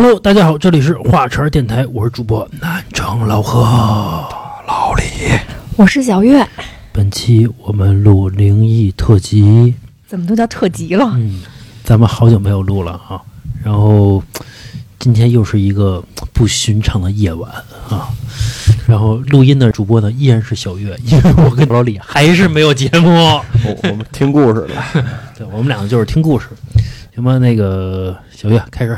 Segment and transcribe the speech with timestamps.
[0.00, 3.62] Hello，大家好，这里是华晨电台，我是主播南城老何
[4.64, 5.02] 老李。
[5.74, 6.46] 我是小月，
[6.92, 9.74] 本期我们录灵异特辑，
[10.06, 11.04] 怎么都叫特辑了？
[11.16, 11.42] 嗯，
[11.82, 13.20] 咱们好久没有录了啊。
[13.64, 14.22] 然后
[15.00, 16.00] 今天又是一个
[16.32, 17.50] 不寻常的夜晚
[17.88, 18.08] 啊。
[18.86, 23.10] 然后录音的主播呢依然是小月， 因为我跟老李还是没有节目。
[23.10, 23.44] 我
[23.82, 24.60] 我们听故事
[24.94, 25.02] 的，
[25.36, 26.46] 对我们两个就是听故事。
[27.12, 28.96] 行吧，那个小月开始。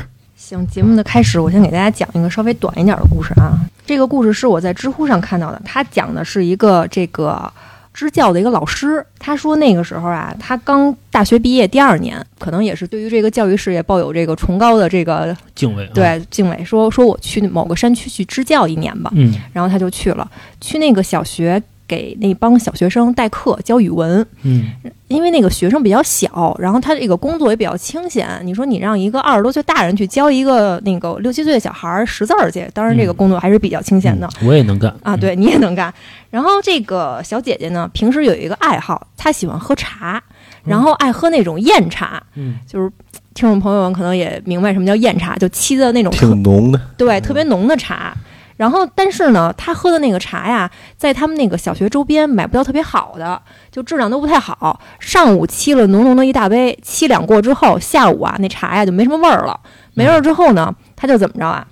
[0.51, 3.57] 行，节目的开始，我先给大家讲一个稍微短一点的故事啊。
[3.85, 7.49] 这个故事是我在知乎上看到的，他讲的是一个这个
[7.93, 20.29] 支教的一个老师，他说那个时候啊，他刚大学毕业第二年，可能也是对于这个教育事业抱有这个崇高的这个敬畏、啊，，对敬畏，说说我去某个山区去支教一年吧，嗯然后他就去了，
[20.59, 21.61] 去那个小学
[21.91, 24.71] 给那帮小学生代课教语文，嗯
[25.09, 28.39] 因为那个学生比较小，然后他这个工作也比较清闲。
[28.45, 35.93] 你说你让一个二十多岁大人去教一个那个六七岁的小孩儿识字儿去，当然这个嗯工作还是比较清闲的、嗯我也能干啊。，对你也能干。
[36.29, 40.23] 然后这个小姐姐呢，平时有一个爱好，她喜欢喝茶，
[40.63, 42.89] 然后爱喝那种艳茶，嗯就是
[43.33, 46.79] 听众朋友们可能也明白什么叫艳茶，就沏的那种特挺浓的。
[46.95, 48.15] 对，特别浓的茶。
[48.61, 54.79] 然后，但是呢，他喝的那个茶呀，在他们那个小学周边买不到特别好的，就质量都不太好。
[54.99, 59.59] 上午沏了浓浓的一大杯，沏两过之后，下午啊那茶呀就没什么味儿了。
[59.95, 61.65] 没味儿之后呢，他就怎么着啊？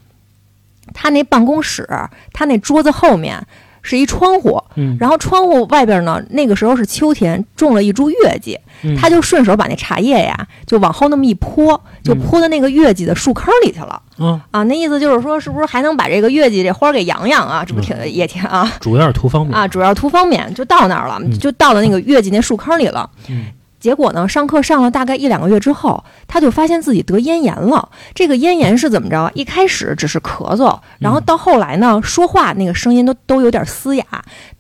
[0.92, 1.88] 他那办公室，
[2.34, 3.46] 他那桌子后面
[3.82, 8.96] 是一窗户，嗯，然后窗户外边呢，那个时候是秋天，种了一株月季，嗯。
[8.96, 14.02] 他就顺手把那茶叶呀，就往后那么一泼，就嗯泼到那个月季的树坑里去了。
[14.18, 17.64] 啊，啊，那意思就是说，是不是还能把这个月季这花儿给养养啊？
[17.66, 18.70] 这不挺、也挺啊。
[18.80, 19.58] 主要是图方便。
[19.58, 21.38] 啊，主要图方便，就到那儿了，嗯。
[21.40, 23.10] 就到了那个月季那树坑里了。
[23.80, 27.90] 嗯结果呢，上课上了大概一两个月之后，他就发现自己得咽炎了。
[28.14, 29.32] 这个咽炎是怎么着？
[29.34, 34.04] 一开始只是咳嗽，然后到后来呢，说话那个声音都都有点嘶哑。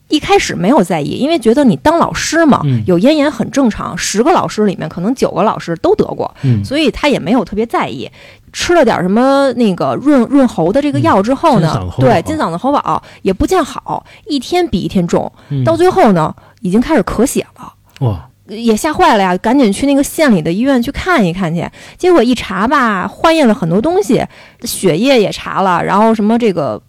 [0.07, 3.95] 一开始没有在意，因为觉得你当老师嘛，嗯有咽炎很正常。
[3.95, 6.33] 十个老师里面，可能九个老师都得过。
[6.43, 8.09] 嗯所以他也没有特别在意。
[8.51, 17.73] 吃了点什么那个润润喉的这个药之后呢，对金嗓子喉宝也不见好，一天比一天重，嗯到最后呢，已经开始咳血了。
[17.99, 21.65] 哇，也吓坏了呀，赶紧去那个县里的医院去看一看去。
[21.97, 24.25] 结果一查吧，化验了很多东西，
[24.63, 26.81] 血液也查了，然后什么这个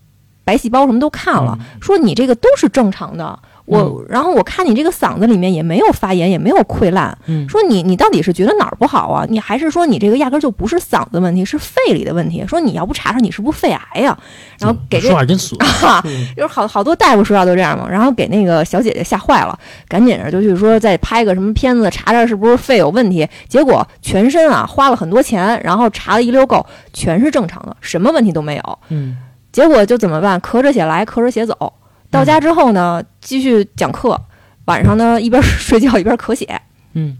[0.44, 3.38] 白细胞什么都看了，说你这个都是正常的。
[3.78, 7.16] 我，然后我看你这个嗓子里面也没有发炎，也没有溃烂。
[7.26, 9.26] 嗯说你你到底是觉得哪儿不好啊？
[9.28, 12.44] 你还是说你这个压根儿就不是嗓子问题，是肺里的问题？
[12.46, 14.18] 说你要不查查你是不是肺癌呀、
[14.58, 16.02] 然后给这说话真损，哈，
[16.36, 19.58] 就是好好多大夫说话都这样嘛，然后给那个小姐姐吓坏了，
[19.88, 28.78] 赶紧着就去说再拍个什么片子查查是不是肺有问题，结果全身啊花了很多钱，然后查了一溜够，全是正常的，什么问题都没有。
[28.88, 29.16] 嗯
[29.52, 30.40] 结果就怎么办？
[30.40, 31.72] 咳着血来，咳着血走。
[32.10, 34.20] 到家之后呢，继续讲课，
[34.66, 36.60] 晚上呢一边 睡觉一边咳血，
[36.94, 37.16] 嗯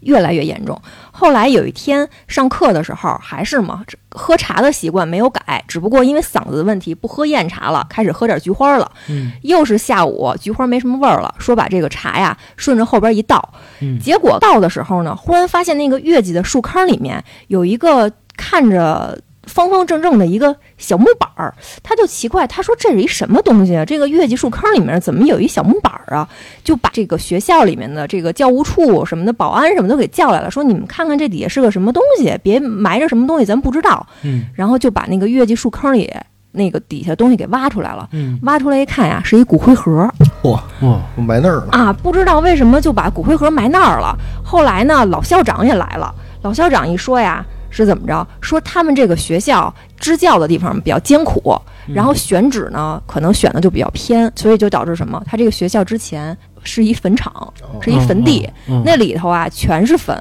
[0.00, 0.78] 越来越严重。
[1.10, 8.90] 后来有一天上课的时候，还是嘛，这喝茶的习惯没有改，只不过因为嗓子的问题，不喝燕茶了，开始喝点菊花了。
[9.08, 23.84] 嗯又是下午，菊花没什么味儿了，说把这个茶呀顺着后边一倒，嗯结果倒的时候呢，忽然发现那个月季的树坑里面有一个看着方方正正的一个小木板儿，他就奇怪，他说这是一什么东西啊？
[23.84, 26.28] 这个月季树坑里面怎么有一小木板儿啊？
[26.62, 34.06] 就把这个学校里面的这个教务处什么的保安什么都给叫来了，说你们看看这底下是个什么东西，别埋着什么东西，咱不知道。
[34.22, 36.10] 嗯然后就把那个月季树坑里
[36.52, 38.08] 那个底下东西给挖出来了。
[38.12, 40.08] 嗯，挖出来一看呀，是一骨灰盒
[40.42, 41.68] 哇，哇，埋那儿了。
[41.72, 41.92] 啊！
[41.92, 44.16] 不知道为什么就把骨灰盒埋那儿了。
[44.44, 46.14] 后来呢，老校长也来了。
[46.42, 47.44] 老校长一说呀，
[47.74, 48.24] 是怎么着？
[48.40, 51.54] 说他们这个学校支教的地方比较艰苦，
[51.92, 55.20] 然后选址呢可能选的就比较偏，所以就导致什么？
[55.26, 57.52] 他这个学校之前是一坟场，
[57.82, 60.16] 是一坟地，嗯那里头啊全是坟。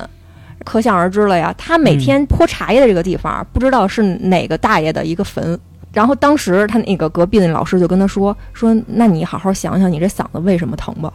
[0.66, 5.60] 可想而知了呀，他每天泼茶叶的这个地方，不知道是哪个大爷的一个坟。
[5.92, 11.14] 然后当时他那个隔壁的老师就跟他说说，那你好好想想，你这嗓子为什么疼吧。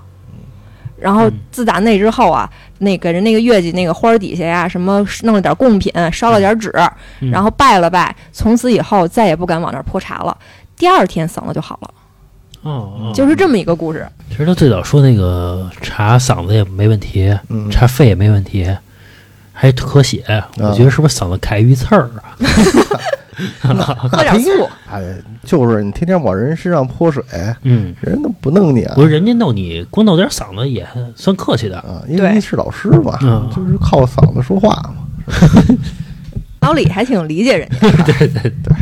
[1.00, 2.48] 然后自打那之后啊，
[2.78, 6.72] 那个人那个月季那个花儿底下呀，什么弄了点贡品，烧了点纸，
[7.20, 10.36] 嗯然后拜了拜，从此以后再也不敢往那儿泼茶了。
[10.76, 11.90] 第二天嗓子就好了，
[12.62, 14.06] 哦，哦就是这么一个故事。
[14.30, 18.68] 其实他最早说那个查嗓子也没问题，嗯，查肺也没问题，
[19.52, 20.22] 还咳血，
[20.58, 22.36] 我觉得是不是嗓子开鱼刺儿啊？
[23.60, 24.50] 喝点醋，
[24.90, 25.14] 哎，
[25.44, 27.22] 就是你天天往人身上泼水，
[27.62, 34.96] 嗯，人都不弄你啊不是人家弄你光弄点嗓子也算客气的，啊，因对为你是老师嘛，嗯 就是靠嗓子说话嘛。
[36.60, 37.78] 然老李还挺理解人家。
[38.04, 38.76] 对对对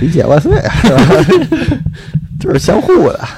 [0.00, 1.02] 理解万岁，是吧？
[2.38, 3.28] 就是相互的。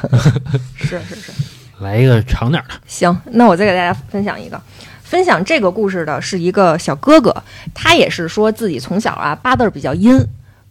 [0.77, 1.33] 是是是。
[1.81, 4.61] 来一个长点的，行，那我再给大家分享一个。
[5.03, 7.35] 分享这个故事的是一个小哥哥，
[7.73, 10.19] 他也是说自己从小啊八字比较阴，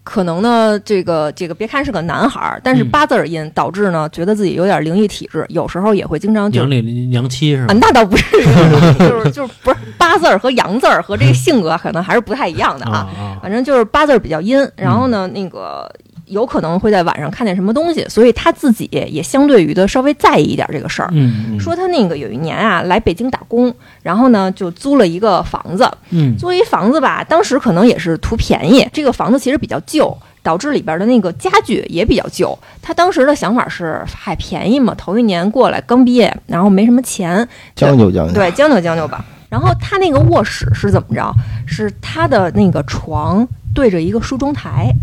[0.04, 7.74] 可能呢这个这个别看是个男孩儿，但是嗯八字儿阴导致呢觉得自己有点灵异体质，有时候也会经常就娘里娘妻是啊？
[7.80, 8.26] 那倒不是，
[9.00, 13.10] 就是就是不是八字儿和阳字儿和这个性格可能还是不太一样的啊。
[13.18, 15.90] 啊反正就是八字儿比较阴，然后呢，那个
[16.26, 21.10] 有可能会在晚上看见什么东西，所以他自己也相对于的稍微在意一点这个事儿。
[21.12, 30.16] 嗯说他那个有一年啊来北京打工，然后呢就租了一个房子，嗯租一房子吧，当时可能也是图便宜，这个房子其实比较旧。
[30.44, 32.54] 导致里边的那个家具也比较旧。
[32.82, 38.34] 他当时的想法是，嗨，便宜嘛，头一年过来刚毕业，然后没什么钱，将就将就。
[38.34, 39.24] 对，将就将就吧。
[39.48, 41.34] 然后他那个卧室是怎么着？
[41.66, 44.94] 是他的那个床对着一个梳妆台，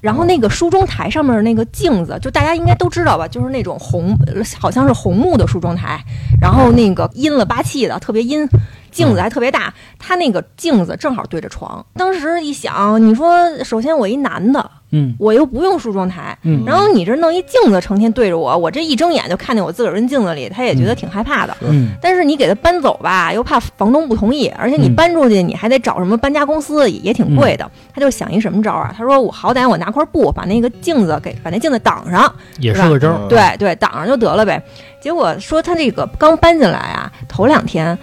[0.00, 4.16] 然后那个梳妆台上面那个镜子，就大家应该都知道吧，就是那种红，
[4.58, 6.02] 好像是红木的梳妆台，
[6.40, 8.48] 然后那个阴了八气的，特别阴。
[8.90, 11.84] 镜子还特别大，他那个镜子正好对着床。
[11.94, 21.56] 当时一想，你说，首先我一男的，嗯我又不用梳妆台，嗯，然后你这弄一镜子，成天对着我，我这一睁眼就看见我自个儿跟镜子里，他也觉得挺害怕的。
[21.62, 27.70] 嗯但是你给他搬走吧，又怕房东不同意，而且你嗯搬出去，你还得找什么搬家公司，也也挺贵的。
[27.94, 28.94] 他就想一什么招啊？
[28.96, 34.62] 他说我好歹我拿块布把那个镜子给把那镜子挡上，也是个招对对，挡上就得了呗。
[35.00, 37.96] 结果说他这个刚搬进来啊，头两天。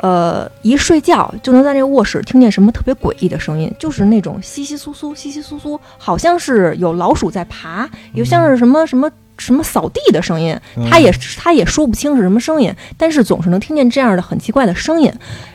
[0.00, 10.56] 呃，一睡觉就能在这个卧室听见什么特别诡异的声音，就是那种窸窸窣窣、窸窸窣窣，好像是有老鼠在爬，又像是什么什么什么扫地的声音。
[10.76, 15.12] 嗯他也他也说不清是什么声音，但是总是能听见这样的很奇怪的声音。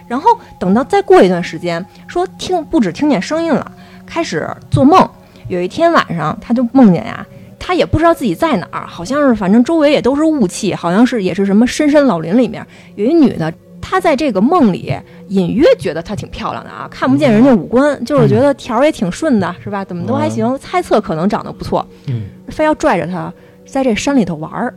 [0.07, 0.30] 然后
[0.60, 3.72] 等到再过一段时间，说听不止听见声音了，
[4.06, 5.10] 开始做梦。
[5.48, 7.25] 有一天晚上，他就梦见呀，
[7.57, 13.54] 他也不知道自己在哪儿，好像是反正周围也都是雾气，好像是也是什么深山老林里面有一女的。
[13.85, 14.95] 她在这个梦里
[15.27, 19.83] 隐约觉得她挺漂亮的啊，看不见人家五官，就是觉得条儿也挺顺的，是吧？
[19.83, 21.85] 怎么都还行，猜测可能长得不错。
[22.07, 23.31] 嗯非要拽着她
[23.65, 24.74] 在这山里头玩儿。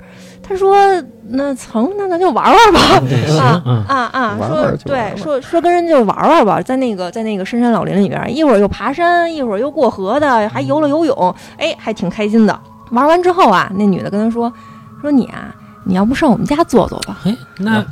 [0.48, 0.76] 他说
[1.30, 2.80] ：“那成，那咱就玩玩吧。
[3.40, 4.36] 啊嗯啊啊！
[4.38, 12.56] 玩说对，说说跟人就玩玩吧，在那个在那个深山老林里边儿，一会儿又爬山，一会儿又过河的，还游了游泳，哎，还挺开心的。
[12.92, 14.52] 玩完之后啊，那女的跟他说：
[15.02, 15.52] 说你啊，
[15.86, 17.16] 你要不上我们家坐坐吧？
[17.22, 17.84] 嘿，那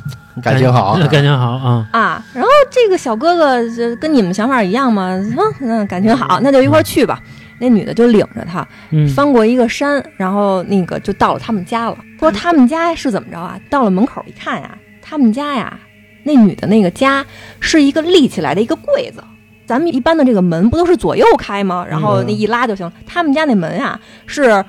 [0.43, 1.87] 感情好，那感情好啊。
[1.91, 5.09] 啊，然后这个小哥哥这跟你们想法一样吗？
[5.11, 7.19] 嗯，那感情好，那就一块儿去吧。
[7.57, 11.97] 那女的就领着他，嗯翻过一个山，然后那个就到了他们家了。
[12.19, 13.57] 说他们家是怎么着啊？
[13.69, 15.79] 到了门口一看呀，他们家呀，
[16.23, 17.25] 那女的那个家
[17.61, 19.23] 是一个立起来的一个柜子。
[19.65, 21.85] 咱们一般的这个门不都是左右开吗？
[21.89, 22.91] 然后那一拉就行了。
[23.07, 24.63] 他们家那门啊是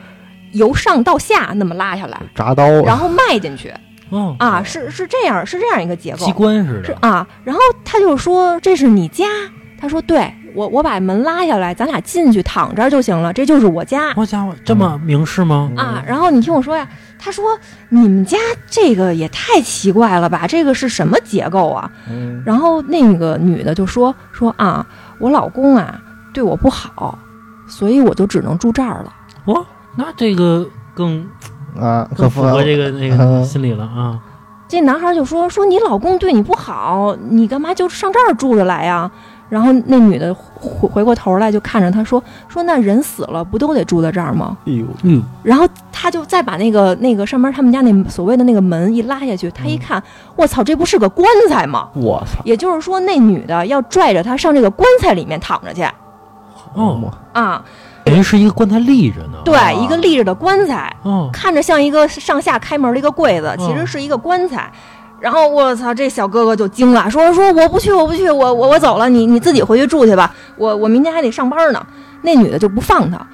[0.52, 3.72] 由上到下那么拉下来，铡刀啊，然后迈进去
[4.10, 6.32] 哦，啊，是是这样，是这样一个结构机。
[6.32, 6.84] 关似的。
[6.84, 9.24] 是啊，然后他就说这是你家，
[9.80, 15.70] 他说对我我把门拉下来，咱俩进去躺这儿就行了，这就是我家好家伙，这么明示吗？
[15.76, 16.02] 啊。
[16.06, 16.88] 然后你听我说呀，
[17.18, 17.44] 他说
[17.88, 18.38] 你们家
[18.70, 21.90] 这个也太奇怪了吧，这个是什么结构啊？
[22.08, 24.86] 嗯然后那个女的就说说啊，
[25.18, 26.00] 我老公啊
[26.32, 27.18] 对我不好，
[27.66, 29.12] 所以我就只能住这儿了。
[29.46, 29.62] 哇，
[29.96, 31.26] 那这个更
[31.78, 34.18] 啊，更符合这个那个嗯心理了啊。
[34.68, 39.10] 这男孩就说说你老公对你不好，你干嘛就上这儿住着来呀？
[39.48, 44.56] 然后那女的回回过头来就看着他说说那人死了不都得住在这儿吗？
[44.66, 50.02] 哎呦，嗯，然后他就再把那个那个上面他们家那所谓的那个门一拉下去，他一看，
[50.34, 51.88] 我操，这不是个棺材吗？
[51.94, 55.84] 我操，也就是说，那女的要拽着他上这个棺材里面躺着去
[56.74, 57.64] 哦，啊！
[58.06, 59.38] 等于是一个棺材立着呢。
[59.44, 64.72] 对，一个立着的棺材，哦，看着像一个上下开门的一个柜子，其实嗯是一个棺材。
[65.18, 71.84] 然后我操，这小哥哥就惊了，说说我不去，我不去，我我我走了，你你自己回去住去吧，我我明天还得上班呢。
[72.22, 73.26] 那女的就不放他，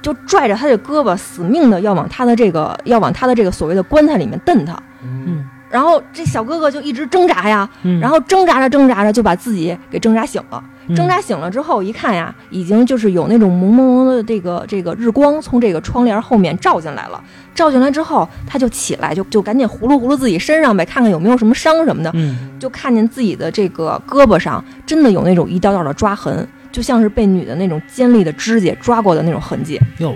[0.00, 4.80] 就拽着他的胳膊，死命的要往他的这个要往他的这个所谓的棺材里面蹬他。
[5.02, 10.62] 嗯然后这小哥哥就一直挣扎呀，嗯，然后挣扎着挣扎着就把自己给挣扎醒了。
[10.86, 17.20] 嗯挣扎醒了之后一看呀，已经就是有那种蒙蒙蒙的这个这个日光从这个窗帘后面照进来了。
[17.54, 22.10] 照进来之后，他就起来，就就赶紧呼噜呼噜自己身上呗，看看有没有什么伤什么的。
[22.14, 29.80] 嗯就看见自己的这个胳膊上真的有那种一道道的抓痕，就像是被女的那种尖利的指甲抓过的那种痕迹。
[29.98, 30.14] 哟，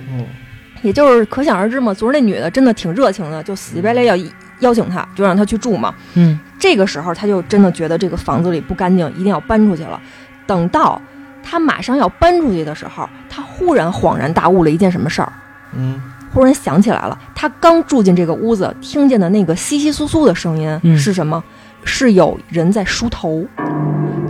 [0.82, 4.14] 也就是可想而知嘛，昨儿那女的真的挺热情的，就死乞白赖要
[4.60, 5.94] 邀请他，就让他去住嘛。
[6.14, 10.00] 嗯这个时候他就真的觉得这个房子里不干净，一定要搬出去了。
[10.46, 11.00] 等到
[11.42, 15.32] 他马上要搬出去的时候，他忽然恍然大悟了一件什么事儿，
[15.74, 16.00] 嗯，
[16.32, 21.42] 忽然想起来了，他刚住进这个屋子，听见的那个窸窸窣窣的声音嗯是什么？
[21.84, 23.46] 是有人在梳头，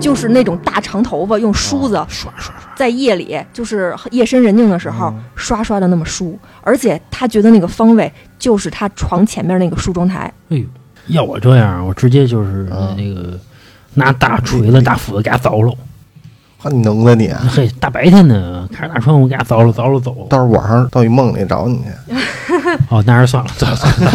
[0.01, 10.33] 就是那种大长头发，用梳子刷刷刷，在夜里，就是夜深人静的时候嗯，刷刷的那么梳，而且他觉得那个方位就是他床前面那个梳妆台。
[10.51, 10.65] 哎呦，
[11.09, 13.39] 要我这样，我直接就是嗯那个
[13.95, 15.73] 拿大锤子、大斧子给他凿了。
[16.61, 20.27] 看你能的你，嘿，大白天的，开着大窗户给他凿了凿了走。
[20.29, 22.15] 到时候晚上到你梦里找你去。
[22.91, 24.11] 哦，那还是算了，算了算了，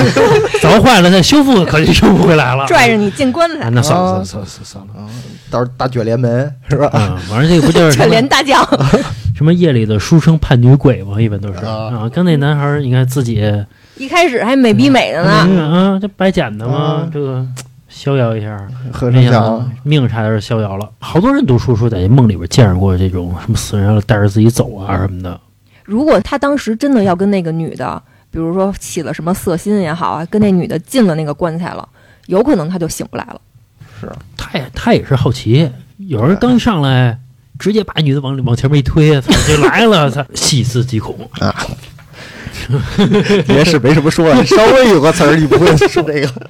[0.61, 2.65] 凿坏了再修复可就修不回来了。
[2.67, 4.93] 拽着你进棺啊，材，那算了啊算了算了算了。
[5.01, 5.09] 啊，
[5.49, 6.89] 到时候大卷帘门是吧？
[6.93, 8.63] 嗯，反正这个不就是卷帘大将。
[9.35, 11.19] 什么夜里的书生盼女鬼吗？
[11.19, 12.23] 一般都是啊跟。
[12.23, 13.43] 那男孩儿，你看自己
[13.97, 17.11] 一开始还美逼美的呢，嗯啊，这白捡的吗嗯？
[17.11, 17.45] 这个
[17.89, 18.57] 逍遥一下，
[18.91, 20.87] 和没想到尚想命差点逍遥了。
[20.99, 25.39] 好多人都说说在梦里边见着过这种什么死人了带着自己走啊什么的。
[25.83, 28.01] 如果他当时真的要跟那个女的，
[28.33, 31.87] 比如说起了什么色心也好啊，跟那女的进了那个棺材了，
[32.25, 33.39] 有可能他就醒不来了。
[34.01, 37.19] 是他也他也是好奇，有人刚一上来，
[37.59, 41.15] 直接把女的往里往前面一推，操 就来了，操细思极恐。
[41.39, 41.55] 啊，
[43.47, 46.49] 也是没什么说的， 稍微有个词儿你不会说这个。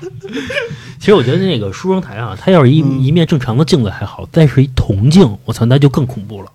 [1.00, 6.50] 其实我觉得那个梳妆台啊，它要是一、嗯一面正常的镜子还好，再是一铜镜，我操，那就更恐怖了。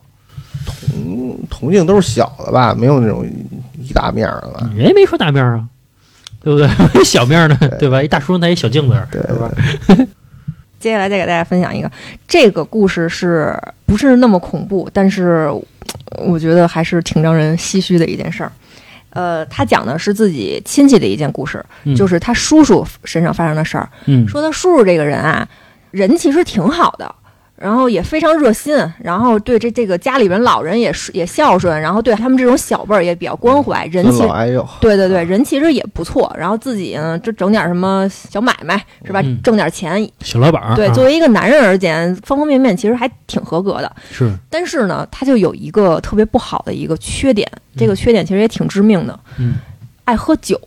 [1.06, 3.24] 嗯，铜镜都是小的吧，没有那种
[3.80, 4.70] 一大面儿的吧？
[4.76, 5.64] 人家没说大面儿啊，
[6.42, 7.04] 对不对？
[7.04, 8.02] 小面儿呢，对吧？
[8.02, 10.06] 一大梳妆台，一小镜子，对是吧？
[10.80, 11.90] 接下来再给大家分享一个，
[12.26, 14.88] 这个故事是不是那么恐怖？
[14.92, 15.50] 但是
[16.24, 18.52] 我觉得还是挺让人唏嘘的一件事儿。
[19.10, 23.88] 呃，他讲的是自己亲戚的一件故事，嗯就是他叔叔身上发生的事儿。
[24.04, 25.48] 嗯，说他叔叔这个人啊，
[25.90, 27.12] 人其实挺好的，
[27.60, 39.38] 然后也非常热心，然后对这这个家里边老人也是也孝顺，然后对他们这种小辈儿也比较关怀，人尊其老爱幼，对对对，人其实也不错，然后自己呢就整点什么小买卖是吧，嗯。
[39.42, 40.08] 挣点钱。
[40.20, 40.92] 小老板，对，啊。
[40.92, 43.96] 作为一个男人而言，方方面面其实还挺合格的。
[44.10, 44.30] 是。
[44.50, 49.54] 但是呢，他就有一个特别不好的一个缺点，这个缺点其实也挺致命的，嗯，
[50.04, 50.60] 爱喝酒。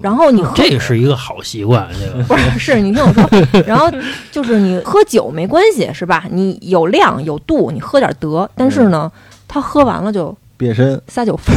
[0.00, 3.28] 然后你喝这是一个好习惯，这个不是， 是你听我说，
[3.66, 3.90] 然后
[4.30, 6.24] 就是你喝酒没关系，是吧？
[6.30, 8.48] 你有量有度，你喝点得。
[8.54, 9.10] 但是呢，
[9.48, 11.00] 他喝完了就变身。
[11.08, 11.54] 撒酒疯。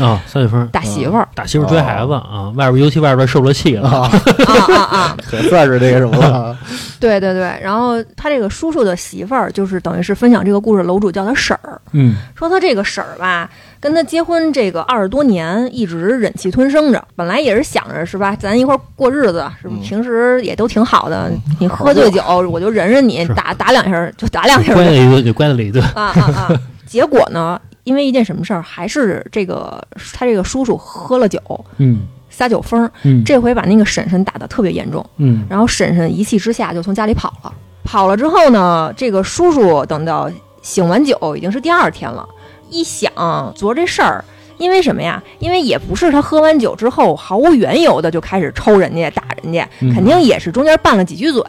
[0.06, 0.66] 啊，撒酒疯。
[0.68, 1.26] 打媳妇儿。
[1.34, 4.10] 打媳妇儿追孩子啊，外边尤其外边受了气了，啊，
[4.46, 5.16] 啊啊啊！
[5.26, 6.56] 可算是那个什么了。
[6.98, 12.16] 对对对，然后他这个叔叔的媳妇儿，就是等于是分享这个故事，楼主叫他婶儿，嗯。
[12.34, 13.48] 说他这个婶儿吧，
[13.80, 17.02] 跟他结婚这个二十多年，一直忍气吞声着。
[17.16, 21.30] 本来也是想着是吧，咱一块儿过日子，是不平时也都挺好的。
[21.58, 26.52] 你喝醉酒，我就忍忍你，打打两下就打两下了一顿就关了一顿，啊啊啊！
[26.86, 29.82] 结果呢，因为一件什么事儿，还是这个
[30.12, 31.40] 他这个叔叔喝了酒，
[31.78, 35.04] 嗯撒酒疯，嗯，这回把那个婶婶打得特别严重。
[35.16, 37.52] 嗯然后婶婶一气之下就从家里跑了。
[37.82, 42.28] 跑了之后呢，这个叔叔等到醒完酒已经是第二天了，
[42.70, 44.24] 一想昨儿这事儿。
[44.58, 45.22] 因为什么呀？
[45.38, 51.42] 因为也不是他喝完酒之后毫无缘由的就开始抽人家、打人家，嗯肯定也是中间拌了几句嘴。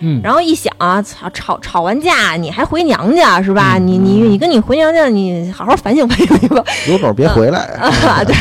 [0.00, 3.76] 嗯，然后一想啊，吵吵吵完架，你还回娘家是吧？
[3.78, 6.62] 嗯你你你跟你回娘家，你好好反省反省去吧。
[6.90, 8.34] 有种别回来， 啊，对。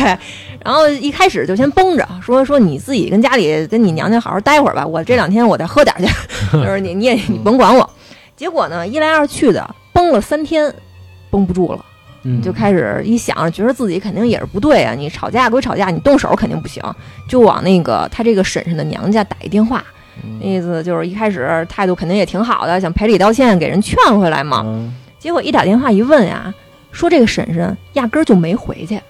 [0.62, 6.08] 然后一开始就先绷着，说说你自己跟家里跟你娘家好好待会儿吧，我这两天我再喝点儿去，
[6.51, 7.89] 就是你你也你甭管我。
[8.36, 10.74] 结果呢，一来二去的绷了三天，
[11.29, 11.79] 绷不住了，
[12.27, 14.93] 嗯就开始一想，觉得自己肯定也是不对啊。
[14.93, 16.84] 你吵架归吵架，你动手肯定不行，
[17.29, 19.84] 就往那个他这个婶婶的娘家打一电话，
[20.41, 24.63] 那意思就是一开始态度肯定也挺好的，想赔礼道歉，给人劝回来嘛。
[24.65, 26.53] 嗯结果一打电话一问呀，
[26.91, 29.01] 说这个婶婶压根儿就没回去。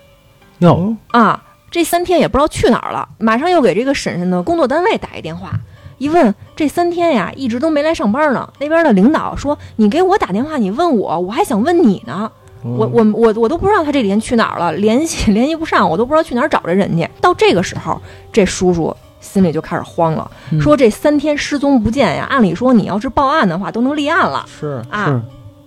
[0.60, 5.52] 哟，啊，这三天也不知道去哪儿了，马上又给这个婶婶的工作单位打一电话，
[5.98, 8.50] 一问这三天呀一直都没来上班呢。
[8.60, 12.32] 那边的领导说你给我打电话，你问我，我还想问你呢。
[12.64, 17.10] 我我我我都不知道他这几天去哪儿了，联系 联系不上，我都不知道去哪儿找这人家。
[17.22, 25.08] 到这个时候，这叔叔心里就开始慌了，嗯说这三天失踪不见呀，按理说你要是报案的话都能立案了是啊。
[25.08, 25.22] 是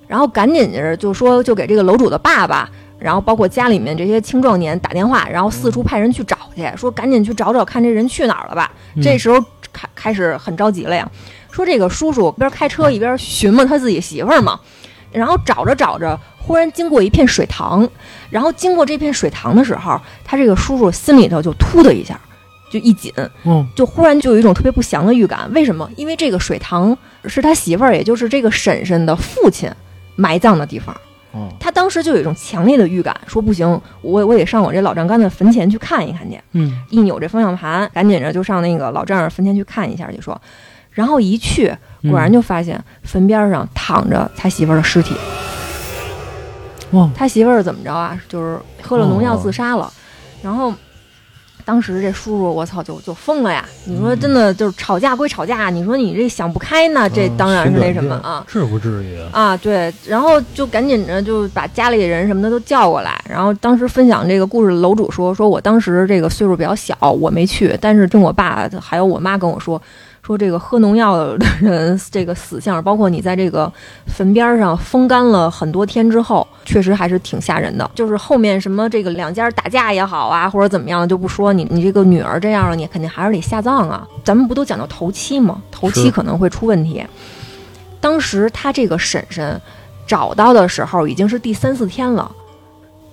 [0.09, 2.68] 然后赶紧着就说就给这个楼主的爸爸，
[2.99, 8.73] 然后包括家里面这些青壮年打电话，然后四处派人去找去，说赶紧去找找看这人去哪儿了吧。
[8.97, 9.40] 嗯这时候
[9.73, 11.09] 开开始很着急了呀，
[11.52, 14.59] 说这个叔叔一边开车一边寻摸他自己媳妇儿嘛，
[15.12, 17.88] 然后找着找着，忽然经过一片水塘，
[18.30, 22.18] 然后经过这片水塘的时候，他这个叔叔心里头就突的一下，
[22.70, 23.12] 就一紧，
[23.44, 25.49] 嗯就忽然就有一种特别不祥的预感。
[25.52, 25.88] 为什么？
[25.97, 29.70] 因为这个水塘是他媳妇儿，也就是这个婶婶的父亲
[30.16, 30.97] 埋葬的地方。
[31.32, 33.68] 哦，他当时就有一种强烈的预感，说不行，
[34.00, 36.40] 我我得上我这老丈干的坟前去看一看去。
[36.54, 40.40] 嗯一扭这方向盘，赶紧着就上那个老丈人坟前去看一下去说，
[40.90, 41.73] 然后一去，
[42.11, 45.14] 果然就发现坟边上躺着他媳妇儿的尸体。
[46.92, 48.20] 哇，他媳妇儿怎么着啊？
[48.28, 49.92] 就是喝了农药自杀了。
[50.42, 50.75] 然后
[51.64, 53.64] 当时这叔叔，我操，就就疯了呀！
[53.85, 58.44] 你说真的，就是吵架归吵架，你说你这想不开呢，这嗯当然是那什么啊。
[58.49, 59.28] 是不至于啊。
[59.32, 69.80] 啊，对，然后就赶紧着就把家里人什么的都叫过来，然后当时分享这个故事楼主说，说我当时这个岁数比较小，我没去，但是听我爸还有我妈跟我说，
[70.30, 73.70] 说这个喝农药的人这个死相，包括你在这个
[74.06, 77.90] 坟边上风干了很多天之后，确实还是挺吓人的。
[77.96, 84.06] 就是后面什么这个两家打架也好啊，或者怎么样就不说，你你这个女儿这样了，你肯定还是得下葬啊。
[84.22, 85.60] 咱们不都讲到头七吗？
[85.68, 87.04] 头七可能会出问题。
[88.00, 89.60] 当时他这个婶婶
[90.06, 92.30] 找到的时候已经是第三四天了，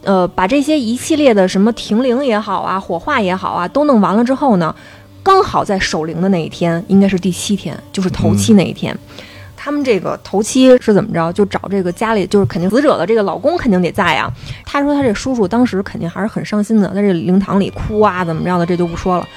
[0.04, 4.76] 呃，把这些一系列的什么停灵也好啊，火化也好啊，都弄完了之后呢，
[5.28, 8.98] 刚好在守灵的那一天，应该是第七天，就是头七那一天。
[9.58, 11.30] 他们这个头七是怎么着？
[11.34, 14.32] 就找这个家里，就是肯定死者的这个老公肯定得在呀。
[14.66, 19.28] 他说他这叔叔当时肯定还是很伤心的，在这灵堂里哭啊，怎么着的，这就不说了。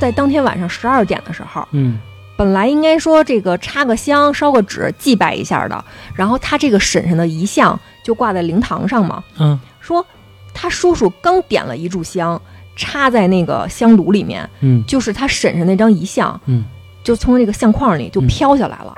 [0.00, 2.00] 在当天晚上十二点的时候，嗯
[2.36, 5.84] 本来应该说这个插个香、烧个纸祭拜一下的，
[6.16, 10.04] 然后他这个婶婶的遗像就挂在灵堂上嘛，嗯说
[10.52, 12.40] 他叔叔刚点了一炷香，
[12.78, 16.64] 插在那个香炉里面，嗯就是他婶婶那张遗像，嗯，
[17.04, 18.94] 就从那个相框里就飘下来了。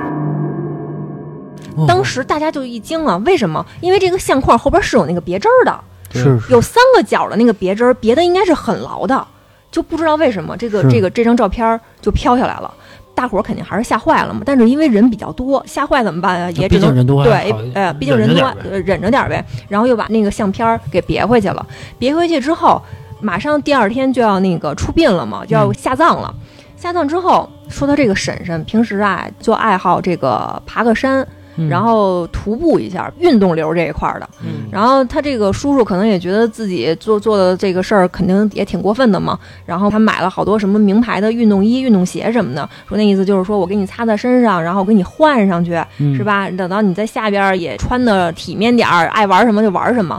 [1.76, 3.64] 哦当时大家就一惊了，为什么？
[3.80, 5.80] 因为这个相框后边是有那个别针儿的，
[6.12, 9.26] 是是有三个角的那个别针儿，别的应该是很牢的，
[9.70, 12.72] 就不知道为什么这个这个这张照片就飘下来了。
[13.14, 16.50] 大伙儿肯定还是吓坏了嘛，但是因为人比较多，吓坏怎么办啊？
[16.52, 19.45] 也只能人多还对呃，毕竟人多忍着点，呗。
[19.69, 21.66] 然后又把那个相片儿给别回去了，
[21.99, 22.80] 别回去之后，
[23.21, 26.35] 马上第二天就要那个出殡了嘛，就要嗯下葬了。
[26.76, 34.26] 下葬之后，说他这个婶婶平时啊就爱好这个爬个山，嗯然后徒步一下，运动流这一块儿的。
[34.43, 46.49] 嗯然后他这个叔叔可能也觉得自己做做的这个事儿肯定也挺过分的嘛，然后他买了好多什么名牌的运动衣、运动鞋什么的，说那意思就是说我给你擦在身上，然后我给你换上去，嗯是吧？
[46.52, 50.19] 等到你在下边儿也穿的体面点儿，爱玩什么就玩什么。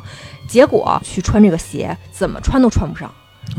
[0.52, 3.10] 结果去穿这个鞋，怎么穿都穿不上，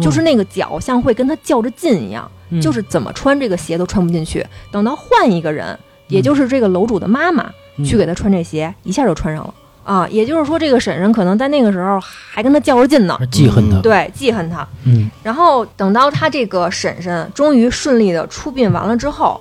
[0.02, 2.60] 就是那个脚像会跟他较着劲一样，嗯。
[2.60, 4.46] 就是怎么穿这个鞋都穿不进去。
[4.70, 5.78] 等到换一个人，
[6.08, 7.84] 也就是这个楼主的妈妈，嗯。
[7.84, 9.54] 去给他穿这鞋，一下就穿上了。
[9.84, 10.06] 啊。
[10.10, 14.68] 也就是说，这个婶婶可能在那个时候还跟他较着劲呢，记恨他，对，记恨他。
[14.84, 15.10] 嗯。
[15.22, 19.40] 然后等到他这个婶婶终于顺利的出殡完了之后，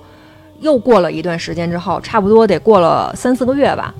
[0.60, 3.92] 又过了一段时间之后，差不多得过了三四个月吧，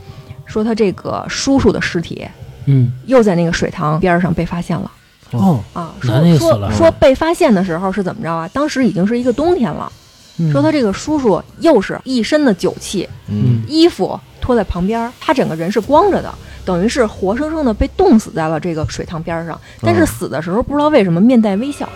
[0.47, 2.27] 说他这个叔叔的尸体
[2.66, 2.92] 嗯。
[3.07, 4.90] 又在那个水塘边上被发现了。
[5.33, 5.94] 哦，啊。
[6.01, 8.48] 说说说被发现的时候是怎么着啊？
[8.53, 9.90] 当时已经是一个冬天了，
[10.38, 10.51] 嗯。
[10.53, 13.62] 说他这个叔叔又是一身的酒气，嗯。
[13.66, 16.33] 衣服脱在旁边，他整个人是光着的，
[16.64, 19.59] 等于是活生生的被冻死在了这个水塘边上。
[19.81, 20.07] 但是哦。
[20.07, 21.88] 死的时候不知道为什么面带微笑。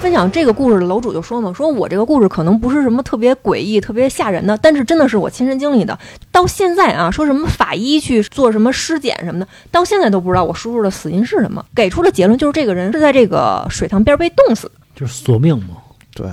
[0.00, 5.98] 分享这个故事的楼主就说嘛，说我这个故事可能不是什么特别诡异、特别吓人的，但是真的是我亲身经历的。
[6.30, 11.64] 到现在啊，说什么法医去做什么尸检什么的，到现在都不知道我叔叔的死因是什么。
[11.74, 14.72] 给出的结论就是这个人是在这个水塘边被冻死的。
[14.94, 15.76] 就是索命嘛。
[16.14, 16.30] 对，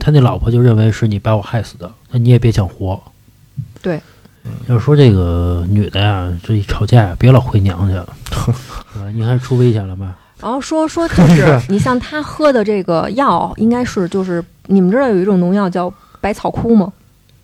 [0.00, 3.00] 他那老婆就认为是你把我害死的，那你也别想活。
[3.80, 4.00] 对，
[4.66, 8.04] 要说这个女的呀，这一吵架呀，别老回娘家？
[9.14, 10.16] 你看出危险了吧？
[10.42, 16.92] 然后说说就是 你像他喝的这个药，应该是就是你们知道有一种农药叫百草枯吗？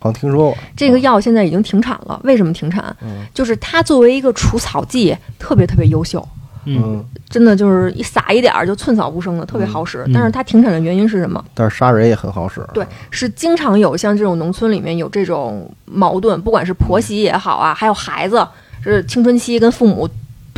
[0.01, 0.57] 好像听说过。
[0.77, 2.95] 这个药现在已经停产了，为什么停产？
[3.01, 6.25] 嗯就是它作为一个除草剂，特别特别优秀，
[6.65, 10.03] 嗯，嗯，真的就是一撒一点儿就寸草不生的，特别好使。
[10.07, 11.43] 嗯但是它停产的原因是什么？
[11.53, 12.65] 但是杀人也很好使。
[12.73, 18.47] 对，是经常有像这种农村里面有这种矛盾，不管是婆媳也好啊，还有孩子，
[18.81, 20.07] 是青春期跟父母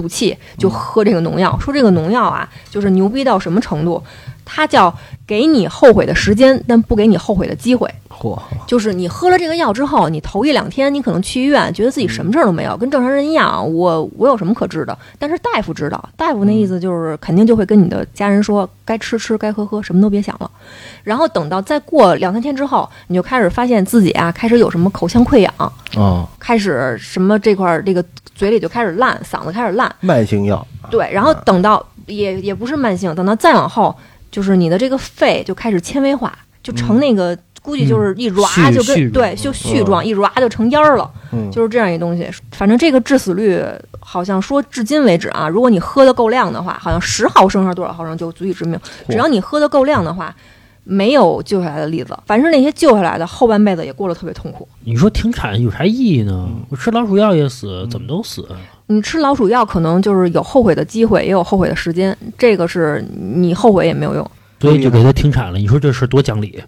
[0.02, 1.56] 赌气就喝这个农药。
[1.60, 4.04] 说这个农药啊，就是牛逼到什么程度？
[4.54, 4.94] 它叫
[5.26, 7.90] 给你后悔的时间，但不给你后悔的机会。
[8.10, 8.38] 嚯，
[8.68, 14.96] 就是你喝了这个药之后，你头一两天你可能去医院，觉得自己什么事儿都没有，跟正常人一样，我我有什么可治的？
[15.18, 20.52] 但是大夫知道，大夫那意思就是肯定就会跟你的家人说，该吃吃，该喝喝，什么都别想了。
[21.04, 25.54] 然后等到再过两三天之后，你就开始发现自己啊，开始有什么口腔溃疡，
[25.96, 28.04] 啊，开始什么这块儿这个
[28.36, 30.68] 嘴里就开始烂，嗓子开始烂，慢性药。
[30.92, 33.96] 对，然后等到也也不是慢性，等到再往后，
[34.32, 42.28] 就是你的这个肺就开始纤维化，就成那个估计就是一抓絮就跟絮对就絮状，一抓就成烟儿了，嗯，就是这样一东西。
[42.52, 43.62] 反正这个致死率
[44.00, 48.80] 好像说至今为止啊，如果你喝的够量的话，好像十毫升还是多少毫升就足以致命。
[49.10, 50.36] 只要你喝的够量的话，
[50.84, 52.18] 没有救下来的例子。
[52.26, 54.68] 凡是那些救下来的，后半辈子也过得特别痛苦。
[54.84, 56.50] 你说停产有啥意义呢？
[56.70, 58.48] 我吃老鼠药也死，怎么都死。
[58.92, 64.32] 你吃老鼠药可能就是有后悔的机会，也有后悔的时间，这个是你后悔也没有用。
[64.60, 65.58] 所以就给他停产了。
[65.58, 66.62] 你说这事多讲理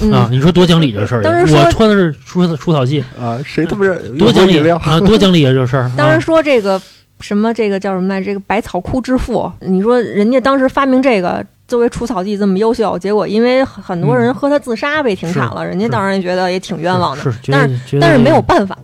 [0.00, 0.28] 嗯，啊！
[0.30, 4.68] 你说多讲理这事儿， 当时说我穿的是除除草剂，啊，谁他妈是多讲理？
[4.68, 5.00] 啊！
[5.00, 5.52] 多讲理啊！
[5.52, 5.90] 这事儿。
[5.96, 6.78] 当时啊说这个
[7.20, 8.20] 什么这个叫什么来？
[8.20, 17.22] 这个百草枯之父，你说人家当时发明这个作为除草剂这么优秀，结果因为很很多人喝它自杀被停产了，人家当然觉得也挺冤枉的。
[17.22, 18.76] 是，是但得觉得但是没有办法，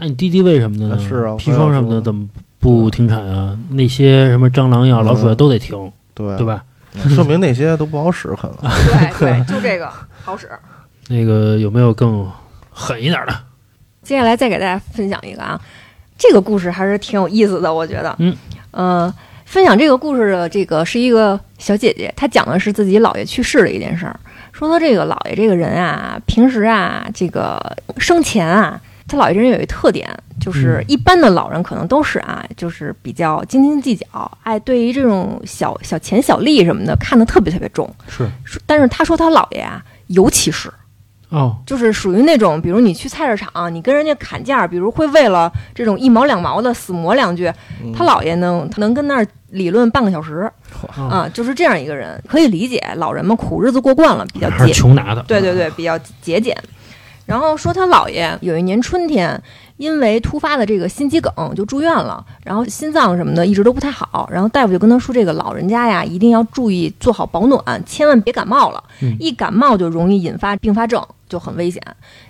[0.00, 0.98] 那你滴滴为什么的呢？
[0.98, 2.28] 是啊砒霜什么的怎么
[2.58, 3.56] 不停产啊？
[3.70, 6.46] 那些什么蟑螂药、嗯老鼠药都得停，对对？
[6.46, 6.62] 吧？
[7.14, 8.56] 说明那些都不好使，可能。
[9.18, 9.90] 对对， 就这个
[10.24, 10.48] 好使。
[11.08, 12.28] 那个有没有更
[12.70, 13.34] 狠一点的？
[14.02, 15.60] 接下来再给大家分享一个啊，
[16.16, 18.14] 这个故事还是挺有意思的，我觉得。
[18.18, 18.34] 嗯，
[18.70, 19.12] 呃，
[19.44, 24.18] 分享这个故事的这个是一个小姐姐，她讲的是自己姥爷去世的一件事儿。
[24.52, 27.60] 说到这个姥爷这个人啊，平时啊，这个
[27.98, 30.08] 生前啊，他姥爷这人有一特点，
[30.40, 37.88] 就是嗯一般的老人可能都是啊，就是比较斤斤计较，哎，对于这种小小钱小利什么的看得特别特别重。
[38.08, 38.28] 是
[38.66, 40.72] 但是他说他姥爷啊，尤其是。
[41.28, 50.48] 哦，就是属于那种，比如你去菜市场，你跟人家砍价，比如会为了这种一毛两毛的死磨两句，嗯他姥爷能能跟那儿理论半个小时
[50.94, 55.22] 啊，啊，就是这样一个人，可以理解，老人们苦日子过惯了，比较节，穷拿的。
[55.26, 56.56] 对对对，比较节俭。
[57.26, 59.42] 然后说他姥爷有一年春天，
[59.76, 71.82] 因为突发的这个心肌梗就住院了，然后心脏什么的一直都不太好，然后大夫就跟他说，这个老人家呀一定要注意做好保暖，千万别感冒了，嗯一感冒就容易引发并发症，就很危险。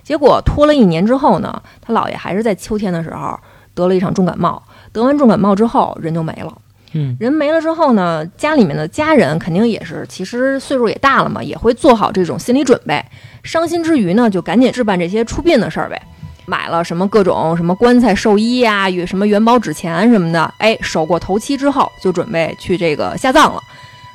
[0.03, 3.39] 结果拖了一年之后呢，他姥爷还是在秋天的时候
[3.75, 6.51] 得了一场重感冒，得完重感冒之后人就没了。
[6.93, 13.03] 嗯，人没了之后呢，家里面的家人肯定也是，其实岁数也大了嘛，也会做好这种心理准备。
[13.43, 16.01] 伤心之余呢，就赶紧置办这些出殡的事儿呗，
[16.45, 20.53] 买了什么各种什么棺材、寿衣呀、与什么元宝纸钱什么的。
[20.59, 23.61] 哎，守过头七之后，就准备去这个下葬了。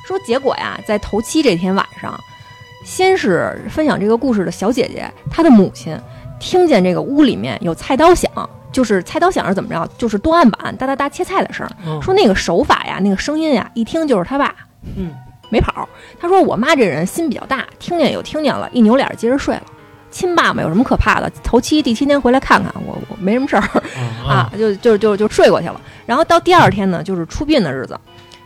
[0.07, 2.19] 说结果呀，在头七这天晚上，
[2.83, 5.97] 先是分享这个故事的小姐姐，她的母亲
[6.39, 8.29] 听见这个屋里面有菜刀响，
[8.73, 9.87] 就是菜刀响是怎么着？
[9.97, 11.71] 就是剁案板哒哒哒切菜的声儿。
[11.85, 14.53] 哦说那个手法呀，那个声音呀，一听就是他爸，
[14.97, 15.13] 嗯，
[15.49, 15.87] 没跑。
[16.19, 19.63] 他说我妈这人心比较大，听见有听见了，一扭脸接着睡了。
[20.11, 21.31] 亲爸爸，有什么可怕的？
[21.43, 23.61] 头七第七天回来看看我，我没什么事儿
[24.27, 25.79] 啊啊，就就就就睡过去了。
[26.05, 27.97] 然后到第二天呢，就是出殡的日子。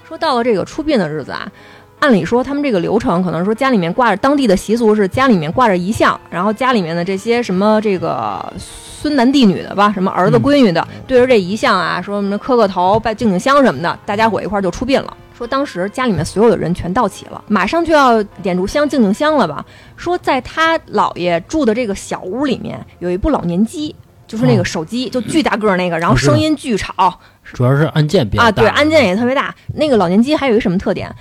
[0.08, 1.52] 说到了这个出殡的日子啊，
[2.00, 15.18] 按理说他们这个流程可能说家里面挂着当地的习俗是家里面挂着遗像，然后家里面的这些什么这个孙男弟女的吧，什么儿子嗯闺女的，对着这遗像啊，说什么磕个头、拜敬敬香什么的，大家伙一块儿就出殡了。
[15.36, 19.64] 说当时家里面所有的人全到齐了，马上就要点炷香敬敬香了吧？
[19.96, 23.96] 说在他姥爷住的这个小屋里面有一部老年机，
[24.28, 27.20] 就是那个哦手机，就巨大个儿那个，然后声音巨吵，
[27.54, 29.54] 主要是按键比较啊，大对，按键也特别大。
[29.76, 31.14] 那个老年机还有一个什么特点，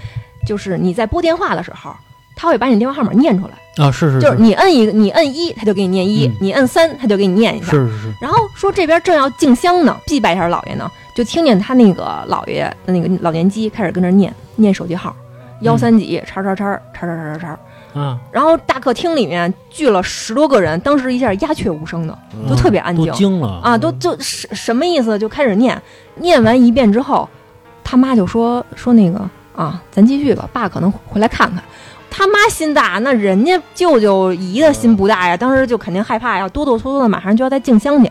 [0.46, 1.94] 就是你在拨电话的时候，
[2.35, 3.90] 他会把你电话号码念出来啊。
[3.90, 7.72] 是是，就是你摁一，你摁一，他就给你念一；你摁三，他就给你念一下。
[7.72, 8.12] 是是是。
[8.20, 15.14] 然后说这边正要敬香呢，祭拜一下老爷呢，就听见他那个老爷的那个老年机开始跟那念念手机号
[15.62, 17.59] 幺三几叉叉叉叉叉叉叉叉
[17.94, 18.18] 嗯。
[18.30, 22.16] 然后大客厅里面聚了十多个人，当时一下鸦雀无声的，
[22.48, 25.18] 就特别安静，都惊了啊，都就什什么意思？
[25.18, 25.80] 就开始念，
[26.16, 27.28] 念完一遍之后，
[27.82, 29.28] 他妈就说说那个。
[29.57, 31.61] 啊，咱继续吧，爸可能回来看看。
[32.11, 38.11] 他妈心大，那人家舅舅姨的心不大呀，当时就肯定害怕呀，哆哆嗦嗦的，马上就要再敬香去。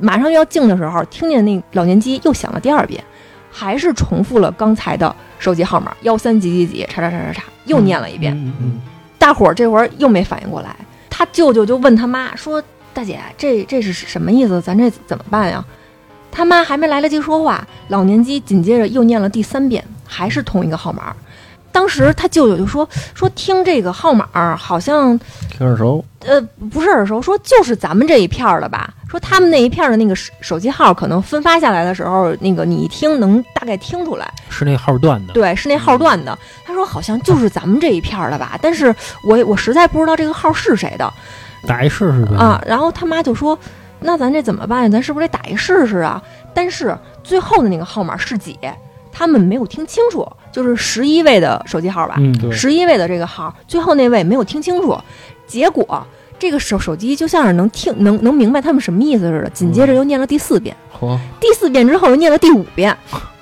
[0.00, 3.02] 马上要敬的时候，听见那老年机又响了第二遍，
[3.50, 8.34] 还是重复了刚才的手机号码幺三几几几叉叉叉叉叉，又念了一遍。
[8.34, 8.80] 嗯嗯
[9.16, 10.76] 大伙儿这会儿又没反应过来，
[11.08, 14.60] 他舅舅就问他妈说：“大姐，这这是什么意思？
[14.60, 15.64] 咱这怎么办呀？”
[16.30, 19.82] 他妈还没来得及说话，老年机紧接着又念了第三遍，
[20.14, 21.14] 还是同一个号码。
[21.72, 25.18] 当时他舅舅就说：“说听这个号码好像
[25.50, 28.88] 听耳熟，呃不是耳熟，说就是咱们这一片儿的吧？
[29.08, 36.38] 说他们那一片儿的那个手手机号可能分发下来的时候，那个你一听能大概听出来。”嗯，是那号段的，对，是那号段的。
[36.64, 41.12] 他说好像就是咱们这一片儿的吧，但是我我实在不知道这个号是谁的
[41.66, 42.36] 打一试试呗。
[42.36, 42.62] 啊。
[42.64, 43.58] 然后他妈就说，
[43.98, 44.88] 那咱这怎么办呀？
[44.88, 46.22] 咱是不是得打一试试啊？
[46.54, 48.56] 但是最后的那个号码是几，
[49.14, 52.16] 他们没有听清楚，就是十一位的手机号吧。
[52.50, 54.98] 十一位的这个号，最后那位没有听清楚，
[55.46, 56.04] 结果
[56.38, 62.94] 这个手手机就像是能听能能明白他们什么意思似的，紧接着又念了第四遍，嚯，第四遍之后又念了第五遍。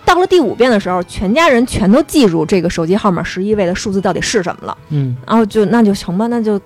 [0.05, 6.61] 到了第五遍的时候，全家人全都记住这个手机号码十一位的数字到底是什么了，嗯，然后就那就成吧，那就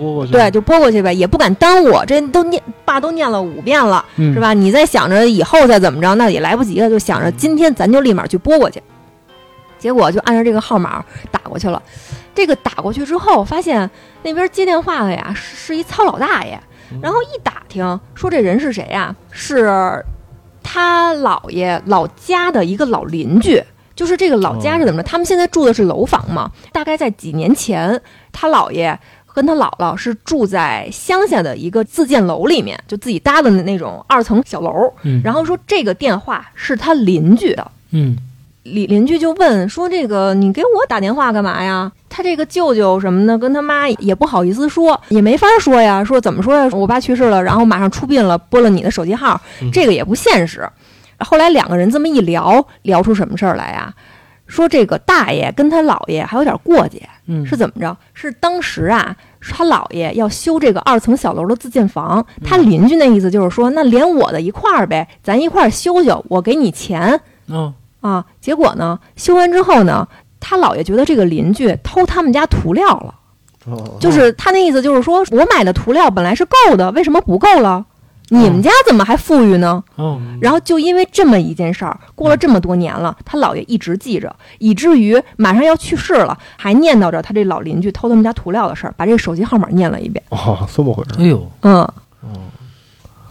[0.00, 4.40] 拨过去，对，就拨过去呗，也不敢耽误，这都念爸都念了五遍了，嗯是？
[4.40, 4.54] 吧？
[4.54, 8.82] 你再想着以后再怎么着，那也来不及了，就想着今天咱就立马去拨过去。
[9.78, 11.82] 结果就按照这个号码打过去了，
[12.34, 13.90] 这个打过去之后，发现
[14.22, 16.58] 那边接电话的呀是是一糙老大爷，
[17.02, 19.14] 然后一打听说这人是谁呀？
[19.30, 20.02] 是
[20.62, 23.62] 他姥爷老家的一个老邻居。
[23.96, 25.08] 就是这个老家是怎么着？
[25.10, 26.50] 他们现在住的是楼房嘛？
[26.72, 28.00] 大概在几年前，
[28.32, 28.98] 他姥爷
[29.40, 34.92] 跟他姥姥是住在乡下的一个自建楼里面，就自己搭的那种二层小楼。
[35.02, 38.18] 嗯，然后说这个电话是他邻居的，嗯
[38.64, 46.04] 邻邻居就问说：“这个你给我打电话干嘛呀？”他这个舅舅什么的跟他妈也不好意思说，也没法说呀。
[46.04, 46.68] 说怎么说呀？
[46.72, 49.40] 我爸去世了，然后马上出殡了，拨了你的手机号，
[49.72, 50.68] 这个也不现实。
[51.20, 53.94] 后来两个人这么一聊，聊出什么事儿来呀？
[54.46, 57.96] 说这个大爷跟他姥爷还有点过节，嗯，是怎么着？
[58.12, 68.24] 是当时啊，是他姥爷要修这个二层小楼的自建房，他邻居那意思就是说，那连我的一块儿呗，咱一块儿修修，我给你钱哦，啊。
[68.40, 70.06] 结果呢，修完之后呢，
[70.38, 73.14] 他姥爷觉得这个邻居偷他们家涂料了，
[73.66, 77.86] 哦就是他那意思就是说我买的涂料本来是够的，为什么不够了？
[78.32, 79.82] 你们家怎么还富裕呢？
[79.96, 90.24] 哦，然后就因为这么一件事儿，过了这么多年了，他姥爷一直记着，以至于马上要去世了，还念叨着他这老邻居偷他们家涂料的事儿，把这个手机号码念了一遍。
[90.30, 91.02] 哦，这么回。
[91.04, 91.74] 事哎呦，嗯，
[92.20, 92.30] 哦，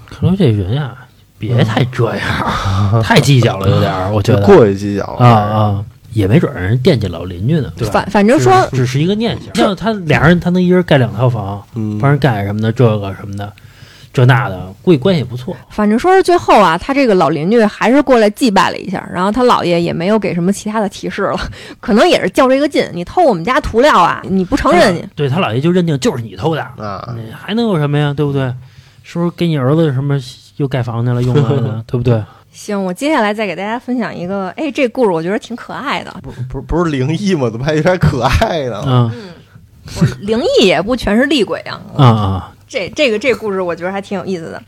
[0.09, 0.93] 可能这人呀，
[1.37, 4.41] 别太这样，太计较了，有点儿，我觉，得。
[4.45, 5.25] 过于计较了。
[5.25, 7.87] 啊啊，也没准儿人惦记老邻居呢，对。
[7.87, 7.93] 吧？
[7.93, 13.53] 反反正说只只是一个念想，像他俩人，他能一人盖两套房，嗯，帮人盖什么的，这个什么的，
[14.19, 15.55] 这那的，估计关系也不错。
[15.69, 21.39] 反正说是最后啊，他这个老邻居还是过来祭拜了一下，然后他姥爷也没有给什么其他的提示了，
[21.79, 25.07] 可能也是较这个劲，你偷我们家涂料啊，你不承认你。
[25.15, 28.13] 对他姥爷就认定就是你偷的，啊，你还能有什么呀？
[28.13, 28.53] 对不对？
[29.03, 30.19] 是不是给你儿子什么
[30.57, 32.21] 又盖房去了用来的， 对不对？
[32.51, 36.13] 行，我接下来再给大家分享一个，哎，这故事我觉得挺可爱的。
[36.21, 37.49] 不不不是灵异吗？
[37.49, 38.83] 怎么还有点可爱呢？
[38.85, 39.11] 嗯
[40.19, 44.63] 灵异也不全是厉鬼啊，啊啊，这这个这故事我觉得还挺有意思的。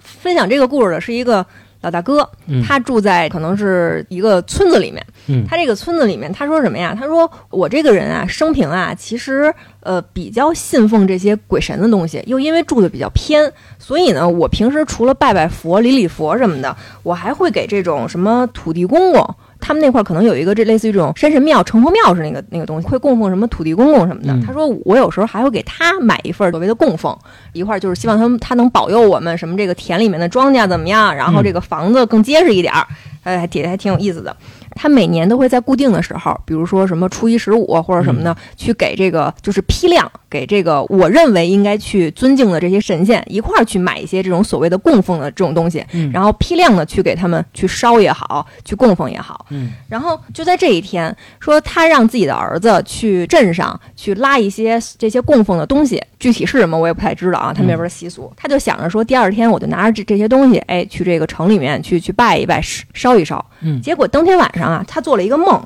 [0.00, 1.44] 分享这个故事的是一个
[1.80, 5.04] 老大哥，嗯他住在可能是一个村子里面。
[5.26, 6.96] 嗯他这个村子里面，他说什么呀？
[6.98, 19.34] 他说我这个人啊，生平啊，其实呃比较信奉这些鬼神的东西，又因为住的比较偏，所以呢，我平时除了拜拜佛、礼礼佛什么的，我还会给这种什么土地公公。
[19.68, 24.32] 他们那块儿可能有一个这类似于这种山神庙、城隍庙是那个那个东西，会供奉什么土地公公什么的。
[24.32, 27.14] 嗯他说我有时候还会给他买一份儿所谓的供奉，
[27.52, 32.86] 一块儿就是希望他们他能保佑我们什么这个田里面的庄稼怎么样，然后这个房子更结实一点儿，
[33.24, 34.34] 哎，还挺还挺有意思的。
[34.78, 49.46] 他每年都会在固定的时候，比如说什么初一十五或者什么的，去给这个就是批量给这个我认为应该去尊敬的这些神仙一块儿去买一些这种所谓的供奉的这种东西，嗯然后批量的去给他们去烧也好，去供奉也好。
[49.50, 58.32] 嗯然后就在这一天，说他让自己的儿子去镇上去拉一些这些供奉的东西，具体是什么我也不太知道啊，他们那边的习俗。
[58.36, 62.62] 他就想着说，第二天我就拿着这这些东西，哎，去这个城里面去去拜一拜，
[62.92, 63.44] 烧一烧。
[63.60, 65.62] 嗯结果当天晚上啊，他做了一个梦，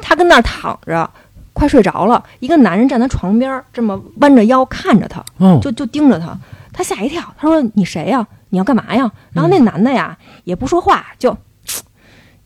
[0.00, 1.10] 他跟那儿躺着，
[1.52, 6.36] 快睡着了，一个男人站在床边，这么弯着腰看着他，哦，就就盯着他，
[6.72, 8.24] 他吓一跳，他说：“你谁呀？
[8.50, 11.36] 你要干嘛呀？”然后那男的呀也不说话，就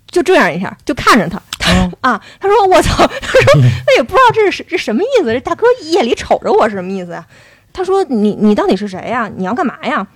[0.07, 1.38] 就这样一下就看着他，
[1.72, 7.26] 哦 啊，他说：“我操！”他说：“他也不知道这是这什么意思，这大哥夜里瞅着我是什么意思呀？”
[7.74, 9.31] 他说：“你你到底是谁呀？
[9.37, 10.07] 你要干嘛呀？”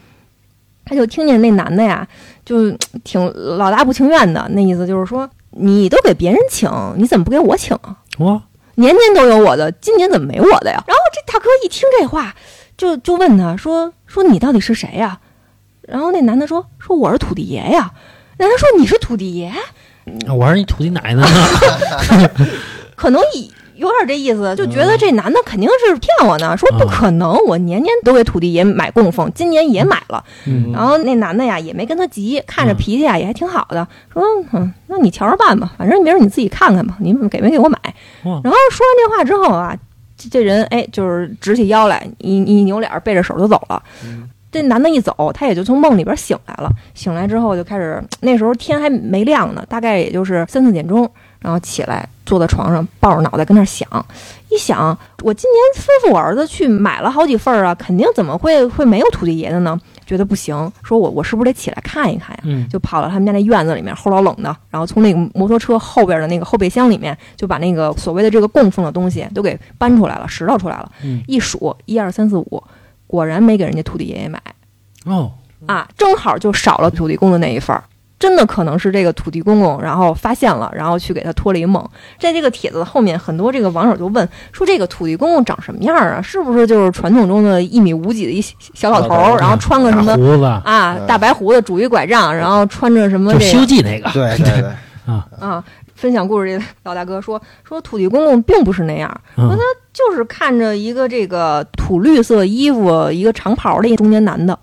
[0.89, 2.07] 他就听见那男的呀，
[2.45, 2.71] 就
[3.03, 3.21] 挺
[3.59, 8.43] 老大不情愿的，那意思就是说：“你都给别人请，你怎么不给我请啊？”哇，
[8.77, 10.83] 年年都有我的，今年怎么没我的呀？
[10.87, 12.35] 然后这大哥一听这话，
[12.77, 15.21] 就就问他说说你到底是谁呀？
[15.83, 17.93] 然后那男的说说我是土地爷呀。
[18.39, 19.53] 男的说你是土地爷，
[20.29, 21.27] 我是你土地奶奶呢。
[22.97, 30.25] 可能以有点这意思，就觉得这男的肯定是骗我呢，说不可能，我年年都给土地爷买供奉，今年也买了。
[30.47, 37.79] 嗯然后那男的呀也没跟他急，看着脾气啊也还挺好的，说嗯，那你瞧着办吧，反正明儿你自己看看吧，你们给没给我买。
[38.23, 39.77] 然后说完这话之后啊，
[40.17, 43.83] 这这人哎就是直起腰来，一一扭脸，背着手就走了。
[44.51, 46.71] 这男的一走，他也就从梦里边醒来了。
[46.95, 51.11] 醒来之后就开始，那时候天还没亮呢，大概也就是三四点钟。
[51.47, 53.89] 然然后起来坐在床上，抱着脑袋跟那儿想，
[54.51, 59.79] 一想，我今年吩咐我儿子去买了好几份儿啊，肯定怎么会会没有土地爷的呢？
[60.05, 62.43] 觉得不行，说我我是不是得起来看一看呀？
[62.43, 70.91] 嗯，就跑到他们家那院子里面，齁老冷的，然后从那个摩托车后边的那个后备箱里面，就把那个所谓的这个供奉的东西都给搬出来了，拾掇出来了。
[71.05, 72.61] 嗯一数，一二三四五，
[73.07, 74.43] 果然没给人家土地爷爷买
[75.05, 75.31] 哦，
[75.67, 77.85] 啊，正好就少了土地公的那一份儿。
[78.19, 81.87] 真的可能是这个土地公公，然后发现了，然后去给他托了一梦。
[82.19, 86.23] 在这个帖子的后面，很多这个网友就问说：“这个土地公公长什么样啊？
[86.23, 88.41] 是不是就是传统中的一米五几的一
[88.75, 90.13] 小老头儿，然后穿个什么，
[90.65, 94.71] 啊，大白胡子，拄一拐杖，然后穿着什么就《西游记》那个，对对对，
[95.05, 104.59] 啊啊，分享故事这老大哥说说土地公公并不是那样，说他，就是看着一个这个土绿色衣服、一个长袍的一个中年男的，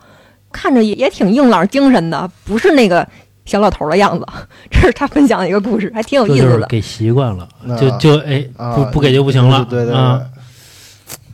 [0.51, 3.07] 看着也也挺硬朗精神的，不是那个
[3.45, 4.25] 小老头儿的样子。
[4.69, 6.51] 这是他分享的一个故事，还挺有意思的。
[6.53, 10.21] 就是给习惯了，啊就就哎啊不不给就不行了，对对对啊，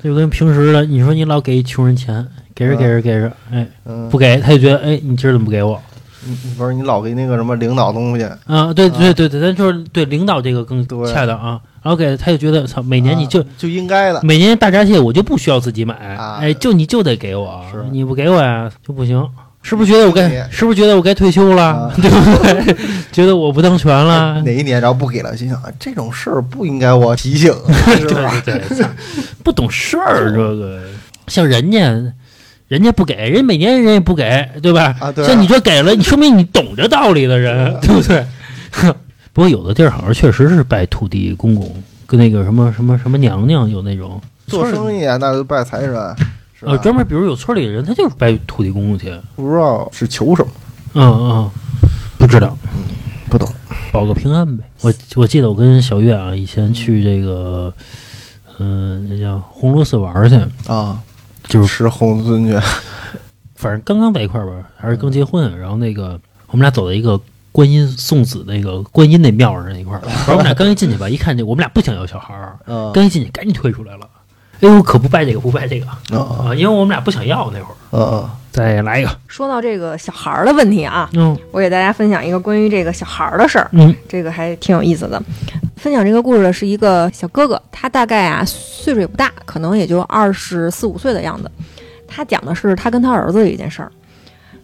[0.03, 5.79] 就跟平时的，你说你老给穷人钱，给着给着给着，哎嗯，不给他就觉得哎你今儿怎么不给我
[6.25, 8.73] 你不是你老给那个什么领导东西，啊？
[8.73, 11.59] 对对对对，咱就是对领导这个更对恰当啊。
[11.81, 19.25] 然后给他就觉得操，每年你就啊就应该的，每年大闸蟹我就不需要自己买，啊哎，就你就得给我是，你不给我呀就不行。
[19.61, 22.75] 是不是觉得我该是不是觉得我该退休了，啊 对不对？
[23.11, 27.53] 觉得我不当权了， 哪一年然后不给了，心想啊这种事儿不应该我提醒，
[27.99, 28.41] 是吧？
[28.45, 28.85] 对对对，
[29.43, 30.81] 不懂事儿，这个
[31.27, 31.79] 像人家，
[32.67, 34.95] 人家不给，人每年人也不给，对吧？
[34.99, 38.25] 啊对啊像你这给了，你说明你懂这道理的人，对不对？
[39.33, 41.71] 不过有的地儿好像确实是拜土地公公，
[42.07, 45.93] 跟那个什么什么什么娘娘有那种做生意啊，那就拜财神，
[46.65, 46.77] 呃，？
[46.79, 50.51] 专门比如有村里的人，他就是拜土地公公去，不知道是求什么，
[50.93, 51.51] 嗯嗯，
[52.17, 52.57] 不知道，
[53.29, 53.47] 不懂。
[53.91, 54.63] 保个平安呗。
[54.81, 57.73] 我我记得我跟小月啊，以前去这个，
[58.59, 60.35] 嗯、那叫红螺寺玩去，
[60.71, 61.01] 啊，
[61.47, 62.53] 就是吃红鳟去，
[63.55, 67.19] 反正刚刚在一块儿吧，还是刚结婚，然后那个我们俩走到一个
[67.51, 74.07] 观音送子那个观音那庙上那一块儿， 然后我们俩刚一进去吧，一看这我们俩不想要小孩儿，嗯刚一进去赶紧退出来了。
[74.61, 76.19] 哎呦，可不拜这个，不拜这个嗯
[76.49, 76.55] 啊！
[76.55, 77.75] 因为我们俩不想要那会儿。
[77.91, 83.69] 嗯嗯再来一个，说到这个小孩儿的问题啊，嗯我给大家分享一个关于这个小孩儿的事儿。
[83.73, 85.21] 嗯这个还挺有意思的。
[85.77, 91.49] 分享这个故事的是一个小哥哥，他大概啊岁数也不大，可能也就二十四五岁的样子。
[92.07, 93.91] 他讲的是他跟他儿子的一件事儿，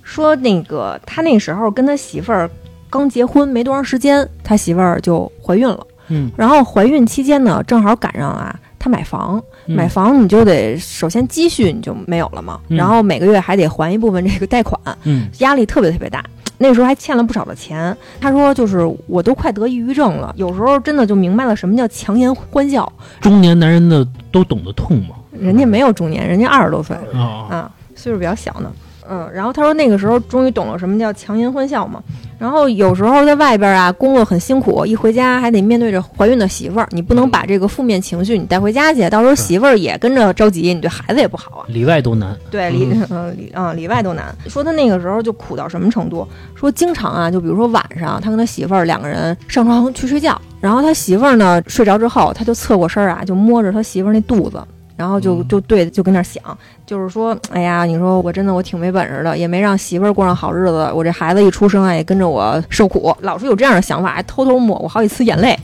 [0.01, 2.49] 说那个他那时候跟他媳妇儿
[2.89, 5.85] 刚结婚没多长时间，他媳妇儿就怀孕了。
[6.07, 16.23] 嗯，然后怀孕期间呢，正好赶上啊，他买房，嗯买房你就得首先积蓄你就没有了嘛，嗯然后每个月还得还一部分这个贷款，嗯压力特别特别大。
[16.57, 22.89] 那时候还欠了不少的钱，他说就是我都快得抑郁症了，有时候真的就明白了什么叫强颜欢笑。
[23.19, 25.15] 中年男人的都懂得痛吗。
[25.31, 28.71] 人家没有中年，人家二十多岁啊，啊，岁数比较小呢。
[29.09, 32.01] 嗯，然后他说那个时候终于懂了什么叫强颜欢笑嘛。
[32.37, 41.65] 然后有时候在外边啊工作很辛苦，一回家还得面对着怀孕的媳妇儿，你不能把这个负面情绪你带回家去，到时候媳妇儿也跟着着急，你对孩子也不好啊。
[41.69, 42.35] 里外都难。
[42.51, 44.35] 对里嗯里啊里外都难。
[44.47, 46.27] 说他那个时候就苦到什么程度？
[46.55, 54.61] 说经常啊，就比如说晚上他跟他媳妇儿两个人上床去睡觉，然后他媳妇儿呢睡着之后，他就侧过身儿啊，就摸着他媳妇儿那肚子。
[54.97, 56.41] 然后就就对，就跟那儿想，
[56.85, 65.57] 就是说，哎呀，你说我真的我挺没本事的，也没让媳妇儿过上好日子，我这孩子一出生啊，也跟着我受苦，老是有这样的想法，还偷偷抹过好几次眼泪，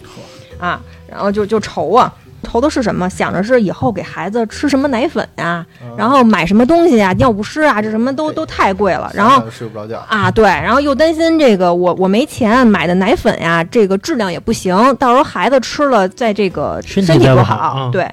[0.59, 2.13] 啊，然后就就愁啊，
[2.43, 3.09] 愁的是什么？
[3.09, 5.65] 想着是以后给孩子吃什么奶粉呀、
[5.95, 9.09] 然后买什么东西啊，尿不湿啊，这什么都都太贵了。
[9.13, 18.09] 然后睡不着觉，啊，对，然后又担心这个我我没钱买的奶粉呀，这个质量也不行，到时候孩子吃了，在这个身身体不好啊对，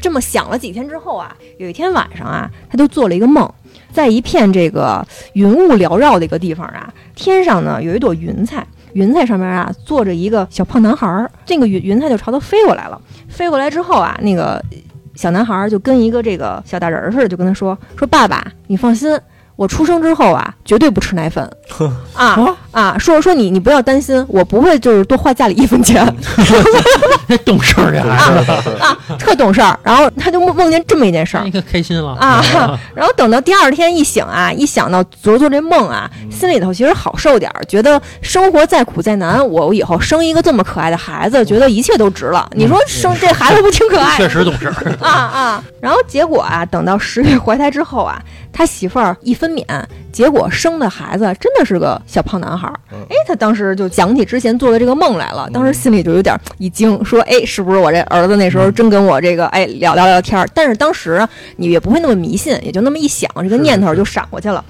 [0.00, 3.48] 这么想了几天之后啊，有一天晚上啊，他就做了一个梦，
[3.92, 8.66] 在一片这个云雾缭绕的一个地方啊，天上呢有一朵云彩。
[8.94, 13.00] 云彩上面啊坐着一个小胖男孩儿，这个云云彩就朝他飞过来了。
[13.28, 14.60] 飞过来之后啊，那个
[15.14, 19.16] 小男孩儿就跟一个这个小大人似的，就跟他说：“说爸爸，你放心，
[19.60, 21.44] 我出生之后啊，绝对不吃奶粉
[22.16, 22.96] 啊哦啊！
[22.98, 26.02] 说说你，你不要担心，我不会就是多花家里一分钱
[27.28, 28.02] 那懂事儿呀，
[28.80, 29.78] 啊，特懂事儿。
[29.82, 32.42] 然后他就梦梦见这么一件事儿你可开心了啊，
[32.94, 42.48] 然后等到第二天一醒啊，一想到昨儿做这梦啊，心里头其实好受点儿，觉得生活再苦再难，我以后生一个这么可爱的孩子，觉得一切都值了。
[42.52, 44.16] 你说生这孩子不挺可爱？
[44.16, 44.74] 确实懂事儿。
[45.04, 45.64] 啊啊！
[45.82, 48.18] 然后结果啊，等到十月怀胎之后啊，
[48.52, 49.64] 他他媳妇儿一分娩，
[50.12, 52.78] 结果生的孩子真的是个小胖男孩儿。
[52.92, 61.26] 嗯哎，他当时就想起之前做的这个梦来了，当时心里就有点一惊，说：“哎，是不是我这儿子那时候真跟我这个哎聊聊聊天儿？”但是当时
[61.56, 64.62] 你也不会那么迷信，也就那么一想，这个念头就闪过去了。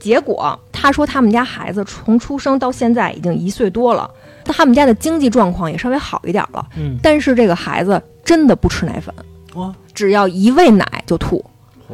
[0.00, 4.10] 结果他说他们家孩子从出生到现在已经一岁多了，
[4.46, 9.14] 他们家的经济状况也稍微好一点了，嗯，但是这个孩子真的不吃奶粉，
[9.54, 11.44] 哇，只要一喂奶就吐嚯。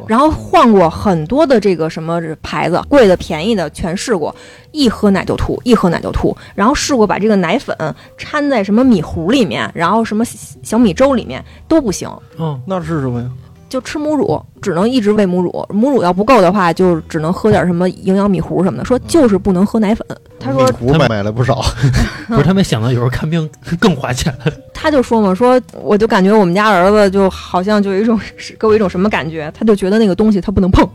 [0.07, 4.35] 然后换过很多的这个什么牌子，贵的、便宜的全试过，
[4.71, 6.35] 一喝奶就吐，一喝奶就吐。
[6.55, 7.75] 然后试过把这个奶粉
[8.17, 10.23] 掺在什么米糊里面，然后什么
[10.63, 13.29] 小米粥里面都不行，嗯，那是什么呀？
[13.71, 15.65] 就吃母乳，只能一直喂母乳。
[15.69, 18.83] 母乳要不够的话，就只能喝点什么营养米糊什么的。
[18.83, 20.05] 说就是不能喝奶粉。
[20.37, 21.63] 他说米糊买买了不少，
[22.27, 23.49] 不是他没想到有时候看病
[23.79, 24.33] 更花钱，
[24.73, 30.85] 他就说嘛，说我就感觉我们家儿子就好像就有一种是给我一种什么感觉，他就觉得那个东西他不能碰，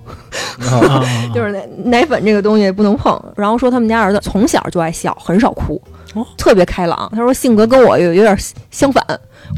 [1.34, 3.18] 就是奶奶粉这个东西不能碰。
[3.34, 5.80] 然后说他们家儿子从小就爱笑，很少哭
[6.16, 7.08] 哦，特别开朗。
[7.14, 8.36] 他说性格跟我有有点
[8.70, 9.04] 相反，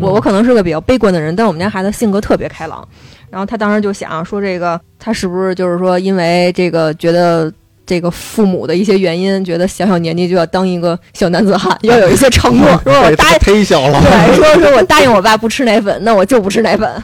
[0.00, 2.86] 我我可能是个比较悲观的人，但我们家孩子性格特别开朗。
[3.30, 7.50] 然后他当时就想说，这个他是不是就是说因为这个觉得。
[7.88, 13.98] 这个父母的一些原因，觉得小小年纪就要当一个小男子汉， 要有一些承诺， 说我答应忒小了。
[14.02, 17.02] 对， 说说我答应我爸不吃奶粉，那我就不吃奶粉。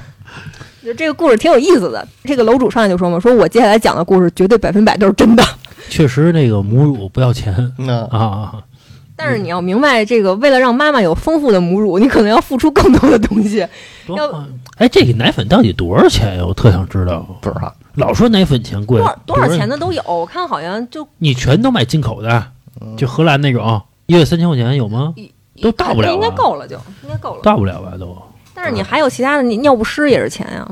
[0.84, 2.06] 就这个故事挺有意思的。
[2.24, 5.42] 这个楼主上来就说嘛，说我接下来讲的故事绝对百分百都是真的。
[5.88, 8.52] 确实那个母乳不要钱那啊啊，
[9.16, 13.66] 但是你要明白，这个为了让妈妈有丰富的母乳，你可能要付出更多的东西。
[14.08, 14.44] 要
[14.76, 16.44] 哎，这个奶粉到底多少钱呀？
[16.44, 17.20] 我特想知道。
[17.40, 19.68] 不知道，老说奶粉钱贵，多少多少钱？
[19.68, 22.46] 的都有，我看好像就你全都买进口的，
[22.80, 25.14] 嗯就荷兰那种，一月三千块钱有吗？
[25.62, 27.40] 都到不了应该够了就，应该够了。
[27.42, 28.20] 到不了吧都。
[28.52, 30.68] 但是你还有其他的，你尿不湿也是钱呀，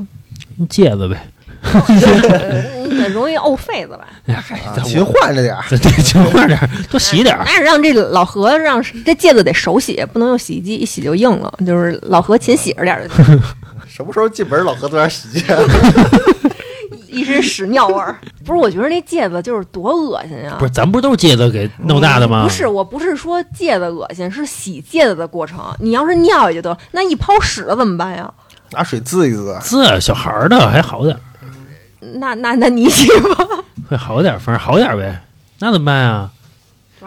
[0.69, 1.17] 戒指呗，
[3.13, 4.07] 容易沤痱子吧？
[4.27, 4.43] 哎
[4.83, 5.63] 勤换着点儿。
[6.03, 7.43] 勤换点儿，多洗点儿。
[7.45, 11.53] 那是让这老何让这戒指得手洗，不能用洗衣机一洗就硬了。
[11.65, 13.41] 就是老何勤洗着点儿就行。
[13.87, 15.43] 什么时候进门老何都点洗洁？
[17.07, 18.15] 一身屎尿味儿。
[18.43, 20.55] 不是，我觉得那戒指就是多恶心呀！
[20.57, 22.43] 不是，咱不是都是戒指给弄大的吗？
[22.43, 25.59] 不是，我不是说戒指恶心，是洗戒指的过程。
[25.79, 28.31] 你要是尿也就得，那一泡屎了怎么办呀？
[28.71, 29.55] 拿水滋一滋。
[29.61, 31.19] 滋小孩儿的还好点儿，
[32.15, 33.47] 那那那你洗吧。
[33.89, 35.21] 会好点儿，反正好点儿呗。
[35.59, 36.31] 那怎么办啊？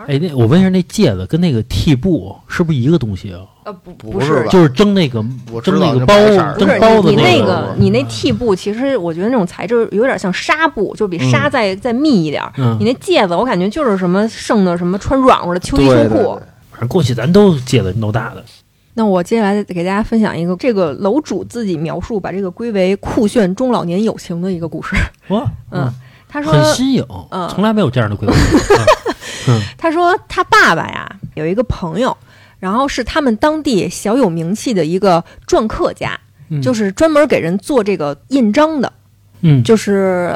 [0.06, 3.40] 哎，那我问一下，那戒指跟那个屉布是不是一个东西啊？
[3.64, 5.24] 呃，不不是吧就是蒸那个
[5.64, 6.14] 蒸那个包
[6.58, 12.42] 蒸包子那那个你那屉布，其实我觉得那种材质有点像纱布，就比纱再、再密一点
[12.78, 16.38] 你，那戒子，我感觉就是什么剩的什么穿软和的秋衣秋裤。
[16.70, 18.44] 反正过去咱都戒指弄大的。
[18.98, 24.96] 那我接下来给大家分享一个这个楼主自己描述，把这个归为酷炫中老年友情的一个故事。
[25.28, 25.92] 哇，嗯，
[26.26, 28.34] 他说很新颖，嗯从来没有这样的规划。
[29.76, 32.16] 他说他爸爸呀有一个朋友，
[32.58, 36.18] 然后是他们当地小有名气的一个篆刻家，
[36.48, 38.90] 嗯就是专门给人做这个印章的，
[39.42, 40.34] 嗯，就是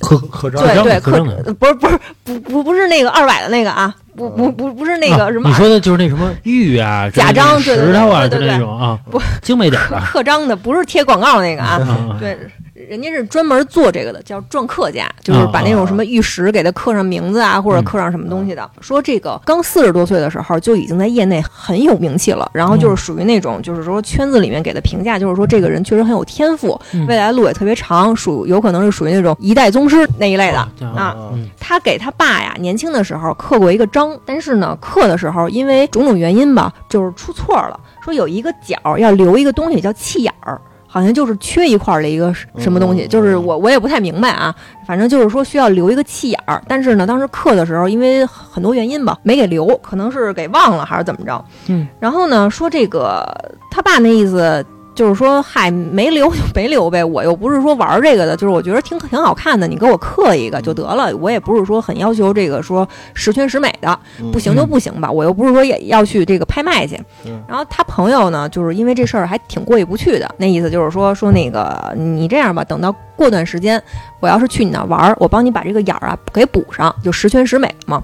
[0.00, 1.22] 刻刻章章对对刻
[1.54, 10.00] 不是不是不不不是那个二百的那个啊，不不不不是那个什么啊你说的就是那什么玉啊、假章对对对石头啊，就对对对那种啊，不精美点的。
[10.00, 11.76] 刻章的，不是贴广告那个啊。
[11.80, 12.36] 啊，对，
[12.88, 18.68] 人家是专门做这个的，叫篆刻家，就是把那种什么玉石给它刻上名字啊，或者刻上什么东西的。
[18.80, 30.58] 说这个刚四十多岁的时候就已经在业内很有名气了，然后就是属于那种就是说圈子里面给的评价就是说这个人确实很有天赋，嗯未来路也特别长，属有可能是属于那种一代宗师那一类的。
[30.58, 40.60] 啊嗯他给他爸呀年轻的时候刻过一个章，但是呢刻的时候因为种种原因吧，就是出错了，说有一个角要留一个东西叫气眼儿。
[40.92, 43.08] 好像就是缺一块儿的一个什么东西，嗯。
[43.08, 44.52] 就是我我也不太明白啊，
[44.84, 51.44] 反正就是说需要留一个气眼儿，但是呢，当时刻的时候因为很多原因吧，没给留，可能是给忘了还是怎么着。
[51.68, 53.24] 嗯，然后呢，说这个
[53.70, 64.30] 他爸那意思就是说，嗨，没留就没留呗，我又不是说玩这个的，就是我觉得挺挺好看的，你给我刻一个就得了，我也不是说很要求这个说十全十美的，嗯。
[64.30, 67.00] 不行就不行吧，我又不是说也要去这个拍卖去。
[67.24, 67.42] 嗯。
[67.48, 73.82] 然后他朋友呢，就是因为这事儿还挺过意不去的，那意思就是说说那个你这样吧，等到过段时间，
[74.20, 78.02] 我要是去你那儿玩儿，我帮你把这个眼儿啊给补上，就十全十美嘛。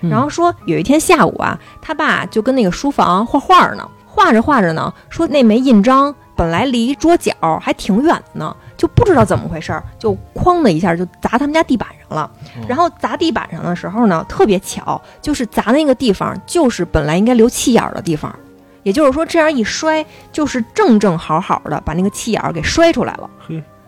[0.00, 0.10] 嗯。
[0.10, 12.30] 然后说有一天下午啊，他爸就跟那个书房画画呢，画着画着呢，说那枚印章本来离桌角还挺远的呢，就不知道怎么回事儿，就哐的一下就砸他们家地板上了。
[12.68, 18.34] 然后砸地板上的时候呢，特别巧，就是砸那个地方就是本来应该留气眼儿的地方，
[18.82, 23.30] 也就是说这样一摔，就是正正好好的把那个气眼儿给摔出来了。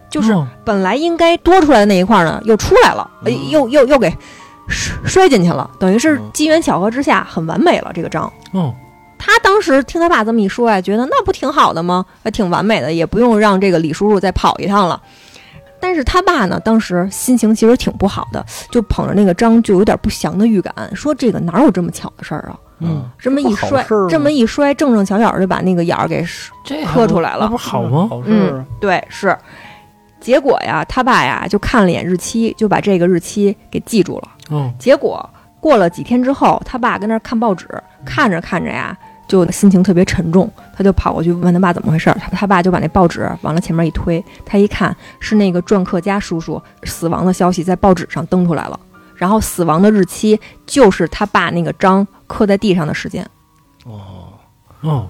[0.08, 4.08] 就是哦本来应该多出来的那一块呢，又出来了，呃嗯又又又给
[4.68, 7.90] 摔摔进去了，等于是嗯机缘巧合之下很完美了。
[7.92, 8.72] 这个章，哦，
[9.18, 12.04] 他当时听他爸这么一说呀，觉得那不挺好的吗？
[12.22, 15.00] 还挺完美的，也不用让这个李叔叔再跑一趟了。
[15.78, 22.58] 但是他爸呢，当时心情其实挺不好的，就捧着那个章，就有点不祥的预感，说这个哪有这么巧的事儿啊？
[22.80, 26.24] 嗯，这么一摔这么一摔，正正巧巧就把那个眼儿给
[26.86, 28.06] 磕出来了那不好吗？
[28.10, 28.30] 好事
[28.80, 29.36] 对，是。
[30.18, 34.28] 结果呀，他爸呀就看了眼日期，就把这个日期给记住了。
[34.50, 35.28] 嗯，结果
[35.60, 37.68] 过了几天之后，他爸跟那儿看报纸，
[38.04, 38.96] 看着看着呀，
[39.28, 42.16] 就心情特别沉重，他就跑过去问他爸怎么回事儿。
[42.20, 48.78] 他他爸就把那报纸往了前面一推，他一看是那个篆刻家叔叔死亡的消息在报纸上登出来了，
[49.14, 53.28] 然后死亡的日期就是他爸那个章刻在地上的时间。
[53.84, 54.32] 哦，
[54.80, 55.08] 哦，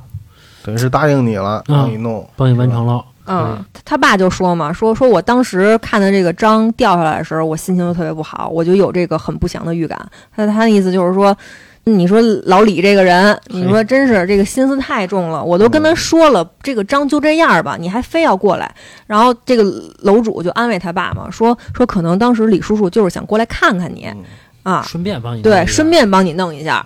[0.64, 3.04] 等于是答应你了，帮你弄，帮你完成了。
[3.26, 9.98] 嗯，他他爸就说嘛，说说我当时看到这个章掉下来的时候，我心情就特别不好，我就有这个很不祥的预感。
[10.34, 11.36] 他他的意思就是说，
[11.84, 18.72] 你说老李这个人，你说真是这个心思太重了，我都跟他说了，这个章就这样吧，你还非要过来。
[19.06, 19.64] 然后这个
[20.00, 24.24] 楼主就安慰他爸嘛，说说可能当时李叔叔就是想过来看看你嗯
[24.62, 26.84] 啊，顺便帮你弄一对，顺便帮你弄一下。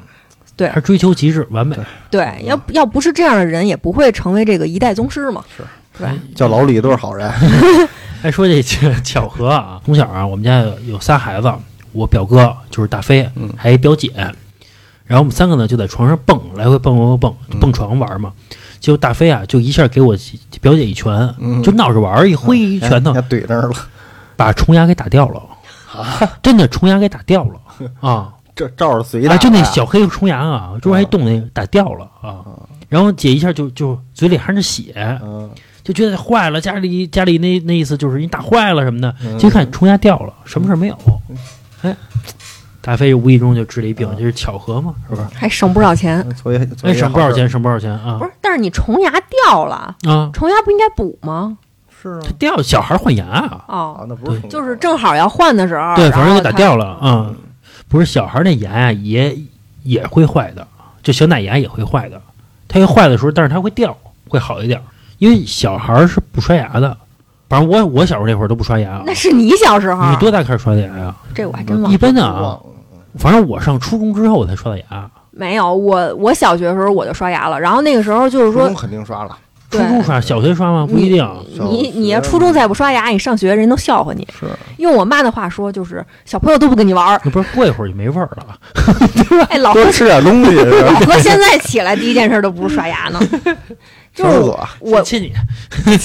[0.58, 1.74] 还是追求极致完美。
[2.10, 5.42] 对，要要不是这样的人，也不会成为这个一代宗师嘛。
[5.56, 5.62] 是
[6.00, 6.14] 对吧？
[6.34, 7.30] 叫老李都是好人，
[8.22, 11.52] 哎，说这巧巧合啊，从小啊，我们家有有仨孩子，
[11.92, 14.10] 我表哥就是大飞，嗯还有一表姐，
[15.04, 18.32] 然后我们三个呢就在床上蹦，来回蹦蹦蹦蹦，床玩嘛。
[18.80, 20.16] 结果大飞啊，就一下给我
[20.62, 23.72] 表姐一拳，嗯就闹着玩儿，一挥一拳头怼那儿了，
[24.36, 25.42] 把虫牙给打掉了，
[26.42, 27.60] 真的虫牙给打掉了
[28.00, 28.32] 啊！
[28.54, 32.40] 这照着随打啊，呀，就那小黑虫牙啊，中间一动那个打掉了啊。
[32.88, 34.92] 然后姐一下就就嘴里含着血，
[35.22, 35.48] 嗯，
[35.92, 39.14] 就觉得坏了，家里家里那那意思就是你打坏了什么的。
[39.24, 40.96] 嗯就一看虫牙掉了，什么事儿没有。
[41.82, 41.96] 哎，
[42.80, 45.26] 大飞无意中就治了一病，这是巧合嘛，是不是？
[45.34, 46.24] 还省不少钱。
[46.36, 47.48] 所以哎，省不少钱，？
[47.48, 49.10] 省不少钱啊不是，但是你虫牙
[49.44, 50.30] 掉了，啊！
[50.32, 51.58] 虫牙不应该补吗？
[52.02, 57.30] 是啊他，掉小孩换牙啊，哦啊，，那不是就是正好要换的时候，对，反正给打掉了啊。
[57.88, 59.36] 不是小孩那牙呀，也
[59.82, 60.66] 也会坏的，
[61.02, 62.20] 就小奶牙也会坏的。
[62.68, 63.96] 它一坏的时候，但是它会掉，
[64.28, 64.80] 会好一点，
[65.20, 66.96] 因为小孩是不刷牙的。
[67.48, 69.02] 反正我我小时候那会儿都不刷牙。
[69.04, 71.14] 那是你小时候你，多大开始刷的牙呀？
[71.34, 71.94] 这我还真忘了。
[71.94, 72.56] 一般的啊，
[73.18, 75.10] 反正我上初中之后我才刷的牙。
[75.32, 80.86] 没有，我我小学的时候我就刷牙了，然后那个时候就是说初中，肯定刷了，对初中刷，小学刷吗？
[80.86, 81.18] 不一定。
[81.56, 84.26] 小你你要初中再不刷牙，你上学人都笑话你。
[84.38, 84.46] 是
[84.78, 87.18] 用我妈的话说，就是小朋友都不跟你玩儿。
[87.30, 88.58] 不是过一会儿就没味儿了？
[89.48, 91.18] 哎，老吃点东西老哥？
[91.20, 93.20] 现在起来第一件事都不是刷牙呢，
[94.14, 95.32] 就是我上厕所，我亲你，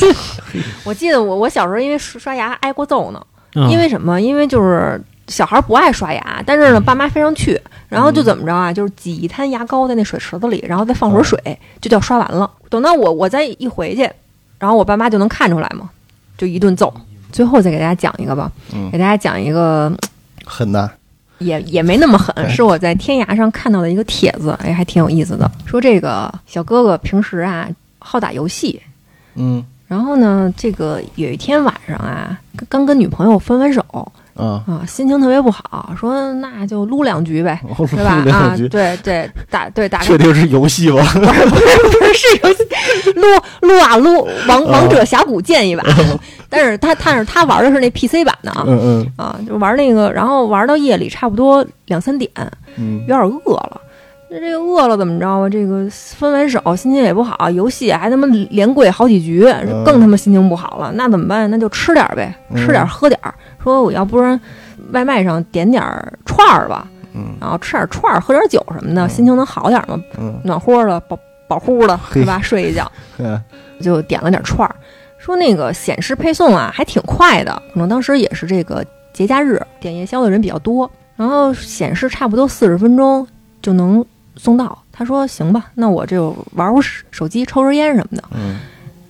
[0.85, 3.21] 我记得我我小时候因为刷刷牙挨过揍呢，
[3.55, 4.21] 嗯因为什么？
[4.21, 7.59] 因为就是小孩不爱刷牙，但是呢，爸妈非常去，
[7.89, 8.71] 然后就怎么着啊？
[8.71, 11.39] 就是挤一滩牙膏在那水池子里，然后再放会儿水，
[11.81, 12.49] 就叫刷完了。
[12.69, 14.09] 等到我我再一回去，
[14.59, 15.89] 然后我爸妈就能看出来嘛，
[16.37, 16.93] 就一顿揍。
[17.31, 19.91] 最后再给大家讲一个吧，嗯给大家讲一个
[20.45, 20.89] 狠的，
[21.39, 25.49] 也也没那么狠， 是我在天涯上看到的一个帖子，哎，还挺有意思的。
[25.65, 27.67] 说这个小哥哥平时啊
[27.99, 28.81] 好打游戏，
[29.35, 33.83] 嗯然后呢，这个有一天晚上啊，刚刚跟女朋友分完手
[34.35, 38.23] 啊，啊，心情特别不好，说那就撸两局呗，我是吧？
[38.31, 41.01] 啊对对，打对打确定是游戏吧？
[41.15, 43.25] 不是不是不是是游戏，撸
[43.61, 45.83] 撸啊撸王王者峡谷见一把，
[46.49, 52.29] 但是他但是他玩的是那 PC 版的啊嗯嗯啊，就玩那个，然后玩到夜里差不多两三点，
[52.77, 53.81] 嗯有点饿了。
[54.37, 55.49] 那这个饿了怎么着啊？
[55.49, 59.45] 这个分完手，心情也不好，游戏还他妈连跪好几局，
[59.85, 60.91] 更他妈心情不好了。
[60.95, 61.49] 那怎么办？
[61.49, 63.33] 那就吃点儿呗，嗯吃点儿喝点儿。
[63.63, 64.37] 说我要不然
[64.91, 71.17] 外卖上点点儿串儿吧，嗯然后吃点儿串儿，喝点儿酒什么的，嗯心情能好点儿嘛，嗯暖和的，饱
[71.47, 72.41] 饱乎的，嘿对吧？
[72.43, 73.41] 睡一觉 嗯
[73.79, 74.75] 就点了点串儿。
[75.17, 83.25] 说那个显示配送啊，还挺快的，可能当时也是这个节假日点夜宵的人比较多，然后显示差不多四十分钟
[83.61, 84.05] 就能
[84.35, 84.77] 送到。
[84.91, 88.23] 他说行吧，那我就玩会儿手机，抽根烟什么的。
[88.33, 88.59] 嗯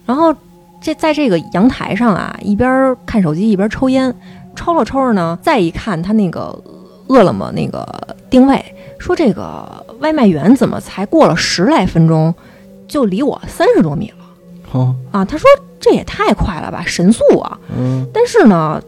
[0.05, 0.33] 然后
[0.81, 4.13] 这在这个阳台上啊，一边看手机一边抽烟，
[4.55, 6.55] 抽着抽着呢，再一看他那个
[7.07, 7.87] 饿了么那个
[8.29, 8.63] 定位，
[8.99, 12.33] 说这个外卖员怎么才过了十来分钟，
[12.87, 14.25] 就离我三十多米了
[14.71, 15.25] 哦啊？
[15.25, 15.47] 他说
[15.79, 17.59] 这也太快了吧，神速啊！
[17.75, 18.81] 嗯但是呢，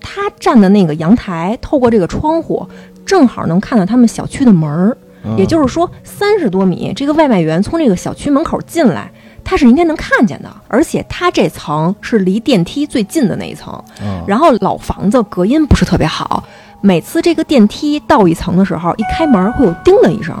[0.00, 2.66] 他站的那个阳台，透过这个窗户，
[3.04, 4.96] 正好能看到他们小区的门儿。
[5.24, 5.36] 嗯。
[5.38, 9.10] 也就是说，三十多米，这个外卖员从这个小区门口进来，
[9.44, 16.42] 他他是应该能看见的，而且他这层是离电梯最近的那一层，嗯，然后老房子隔音不是特别好，
[16.80, 20.34] 每次这个电梯到一层的时候，一开门会有叮的一声，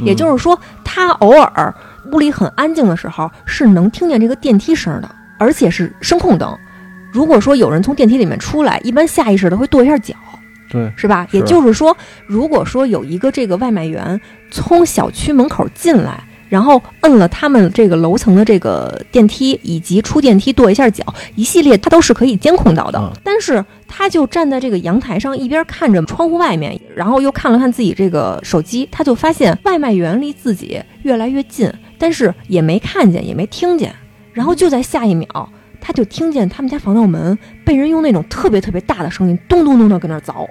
[0.00, 1.72] 也就是说，他偶尔
[2.10, 5.08] 屋里很安静的时候是能听见这个电梯声的，
[5.38, 6.52] 而且是声控灯。
[7.12, 10.16] 如果说有人从电梯里面出来，一般下意识的会跺一下脚，
[10.72, 11.28] 对，是吧？
[11.30, 11.96] 也就是说，
[12.26, 14.20] 如果说有一个这个外卖员
[14.50, 21.04] 从小区门口进来，然后摁了他们这个楼层的这个电梯，以及出电梯跺一下脚，
[21.34, 22.98] 一系列他都是可以监控到的。
[22.98, 33.94] 嗯但是他就站在这个阳台上，一边看着窗户外面，然后又看了看自己这个手机，他就发现外卖员离自己越来越近，但是也没看见，也没听见。
[34.32, 35.26] 然后就在下一秒，
[35.82, 40.48] 他就听见他们家防盗门被人用那种特别特别大的声音咚咚咚的跟那凿。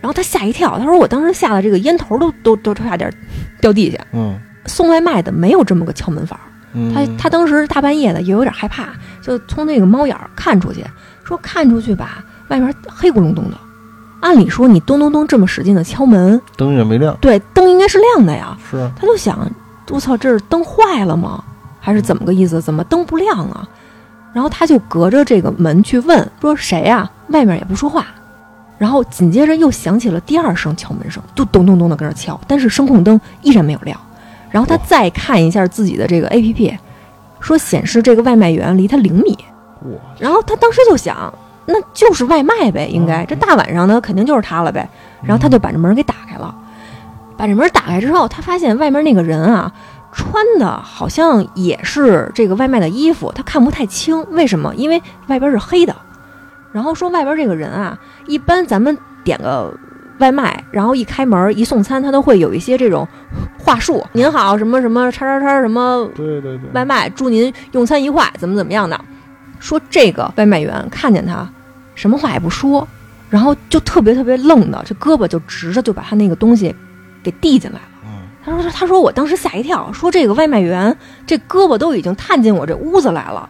[0.00, 3.12] 然后他吓一跳，他说：“我当时吓得这个烟头都都都差点
[3.60, 3.98] 掉地下。
[4.12, 6.38] 嗯送外卖的没有这么个敲门法
[6.94, 8.90] 他他当时大半夜的也有点害怕，
[9.20, 10.84] 就从那个猫眼儿看出去，
[11.24, 13.56] 说看出去吧，外面黑咕隆咚的。
[14.20, 18.56] 按理说你咚咚咚这么使劲的敲门，灯也没亮，对，灯应该是亮的呀。
[18.70, 19.50] 是啊，他就想，
[19.90, 21.42] 我操，这是灯坏了吗？
[21.80, 22.62] 还是怎么个意思？
[22.62, 23.68] 怎么灯不亮啊？
[24.32, 28.06] 然后他就隔着这个门去问，说谁呀、外面也不说话。
[28.78, 33.98] 然后紧接着又响起了第二声敲门声，就咚咚咚的跟那敲，但是声控灯依然没有亮。
[34.50, 36.78] 然后他再看一下自己的这个 A P P，
[37.40, 39.38] 说显示这个外卖员离他零米。
[39.82, 41.32] 哇，然后他当时就想，
[41.66, 44.88] 那就是外卖呗，应该这大晚上的肯定就是他了呗。
[45.22, 46.52] 然后他就把这门给打开了，
[47.36, 49.72] 把这门打开之后，他发现外面那个人啊，
[50.12, 54.74] 穿的好像也是这个外卖的衣服，他看不太清，为什么？
[54.76, 55.96] 因为外边是黑的。
[56.70, 59.74] 然后说外边这个人啊，一般咱们点个
[60.18, 63.06] 外卖，然后一开门一送餐，他都会有一些这种
[63.58, 68.98] 话术，您好，什么什么叉叉叉什么对对对，外卖，祝您用餐愉快，怎么怎么样的。
[69.58, 71.48] 说这个外卖员看见他，
[71.94, 72.86] 什么话也不说，
[73.30, 76.74] 然后就特别特别愣的，这胳膊就直着就把他那个东西
[77.22, 77.91] 给递进来了。
[78.44, 83.48] 嗯他说：“他说我当时吓一跳，说这个外卖员这胳膊都已经探进我这屋子来了。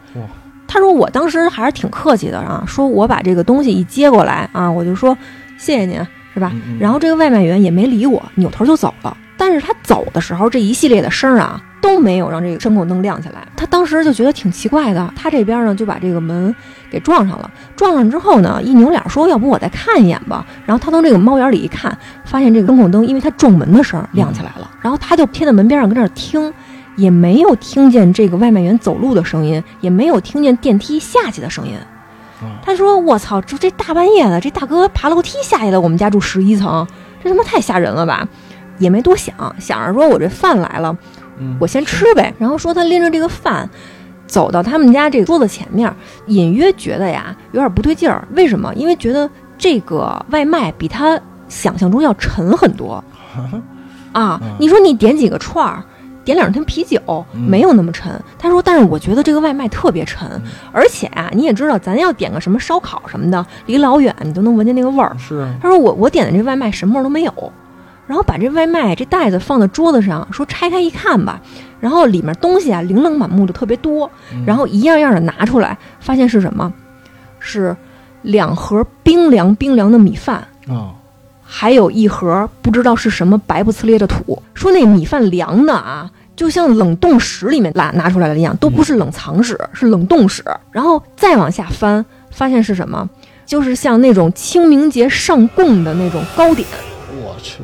[0.67, 5.17] 他说我当时还是挺客气的啊，说我把这个东西一接过来啊，我就说
[5.57, 5.99] 谢谢您，
[6.33, 6.51] 是吧？
[6.79, 9.15] 然后这个外卖员也没理我，扭头就走了。
[9.37, 13.47] 但是他走的时候，这一系列的声儿啊都没有让这个声控灯亮起来。
[13.55, 16.53] 他当时就觉得挺奇怪的，他这边呢就把这个门
[16.89, 17.49] 给撞上了。
[17.75, 24.69] 撞上之后呢，一扭脸说：“要不我再看一眼吧。”然后他从这个猫眼里一看，发现这个声控灯因为他撞门的声儿亮起来了。
[24.81, 26.53] 然后他就贴在门边上跟那儿听，
[26.95, 31.73] 也没有听见这个外卖员走路的声音，也没有听见电梯下去的声音。
[32.41, 36.85] 嗯他说：“我操，这这大半夜的，这大哥爬楼梯下去了，我们家住十一层，
[37.23, 38.27] 这他妈太吓人了吧！”
[38.77, 40.95] 也没多想，想着说我这饭来了，
[41.39, 42.33] 嗯我先吃呗。
[42.37, 43.69] 然后说他拎着这个饭
[44.27, 45.93] 走到他们家这个桌子前面，
[46.27, 48.27] 隐约觉得呀有点不对劲儿。
[48.33, 48.73] 为什么？
[48.75, 53.03] 因为觉得这个外卖比他想象中要沉很多
[54.13, 54.55] 啊嗯！
[54.59, 55.83] 你说你点几个串儿。
[56.25, 57.01] 点两瓶啤酒
[57.33, 58.09] 嗯没有那么沉，
[58.39, 60.25] 他说，但是我觉得这个外卖特别沉，
[60.71, 65.13] 而且啊，你也知道，咱要点个什么烧烤什么的，离老远你都能闻见那个味儿。
[65.19, 67.51] 是啊，他说我我点的这外卖什么味儿都没有，
[68.07, 71.41] 然后把这外卖这袋子放在桌子上，说拆开一看吧，
[71.79, 76.71] 然后里面东西啊琳琅满目的特别多，嗯然后一样样的拿出来，发现是什么？
[77.39, 77.75] 是
[78.21, 80.93] 两盒冰凉冰凉的米饭，啊，
[81.43, 84.41] 还有一盒不知道是什么白不呲咧的土。
[84.53, 90.43] 说那米饭凉的啊，就像冷冻室里面拿拿出来的一样，都不是冷藏室，是冷冻室。
[90.71, 93.09] 然后再往下翻，发现是什么？
[93.45, 96.65] 就是像那种清明节上供的那种糕点
[97.21, 97.61] 我去，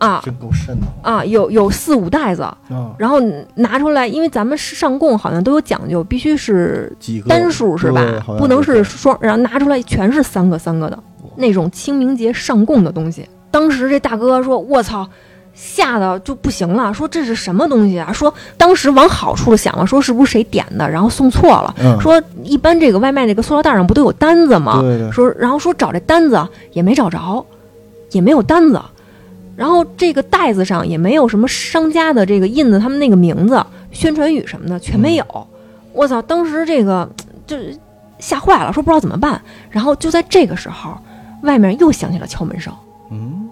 [0.00, 2.56] 啊真够瘆的啊，有有四五袋子，啊，
[2.98, 3.20] 然后
[3.54, 8.02] 拿出来，因为咱们上供好像都有讲究，必须是几个单数是吧
[8.38, 10.98] 不能是是双，然后拿出来全是三个三个的
[11.36, 13.28] 那种清明节上供的东西。
[13.50, 15.08] 当时这大哥说：“我操！”
[15.52, 18.10] 吓得就不行了，说这是什么东西啊？
[18.12, 21.74] 说当时往好处想了，说是不是谁点的，然后送错了。
[21.82, 24.80] 嗯，说一般这个外卖那个塑料袋上不都有单子吗？
[24.80, 26.40] 对对，说然后说找这单子
[26.72, 27.44] 也没找着，
[28.12, 28.80] 也没有单子，
[29.60, 35.46] 然后这个袋子上也没有什么商家的这个印子，他们那个名字、宣传语什么的全没有。
[35.92, 36.22] 我操！
[36.22, 37.06] 当时这个
[37.46, 37.58] 就
[38.18, 39.38] 吓坏了，说不知道怎么办。
[39.68, 40.96] 然后就在这个时候，
[41.42, 42.72] 外面又响起了敲门声。
[43.10, 43.50] 嗯，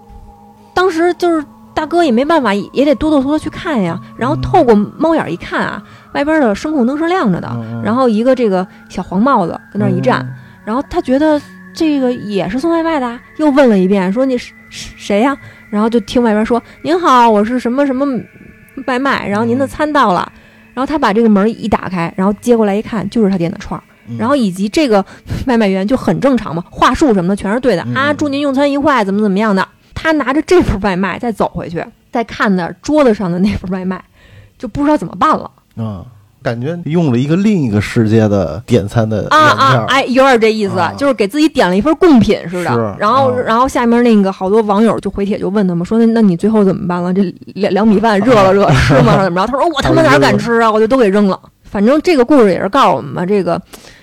[0.72, 1.44] 当时就是
[1.74, 4.00] 大哥也没办法，也得哆哆嗦嗦去看呀。
[4.16, 5.82] 然后透过猫眼一看啊，
[6.14, 10.26] 外边的声控灯是亮着的，嗯然后一个这个小黄帽子跟那儿一站，，
[10.64, 11.38] 然后他觉得
[11.74, 15.36] 这个也是送外卖的啊，又问了一遍，说你是是谁呀、
[15.70, 18.06] 然后就听外边说：“您好，我是什么什么
[18.86, 20.30] 外卖，然后您的餐到了。”
[20.74, 23.82] 然后他把这个门一打开，然后接过来一看，就是他点的串
[24.16, 25.04] 然后以及这个
[25.46, 29.66] 外卖员就很正常嘛，话术什么的全是对的、嗯啊，祝您用餐愉快，怎么怎么样的。
[29.92, 34.02] 他拿着这份外卖再走回去，再看那桌子上的那份外卖，
[34.56, 36.06] 就不知道怎么办了啊，
[36.48, 42.72] 感觉用了一个另一个世界的点餐的啊啊哎，有点这意思，啊就是给自己点了一份贡品似的。
[42.72, 47.12] 是然后，啊然后下面那个好多网友就回帖就问他们说：“那那你最后怎么办了？
[47.12, 47.22] 这
[47.54, 49.22] 两两米饭热了热吃吗？
[49.22, 50.70] 怎么着？”他说：“我他妈哪敢吃啊！
[50.70, 53.60] 我就都给扔了。”反正这个故事也是告诉我们嘛，这个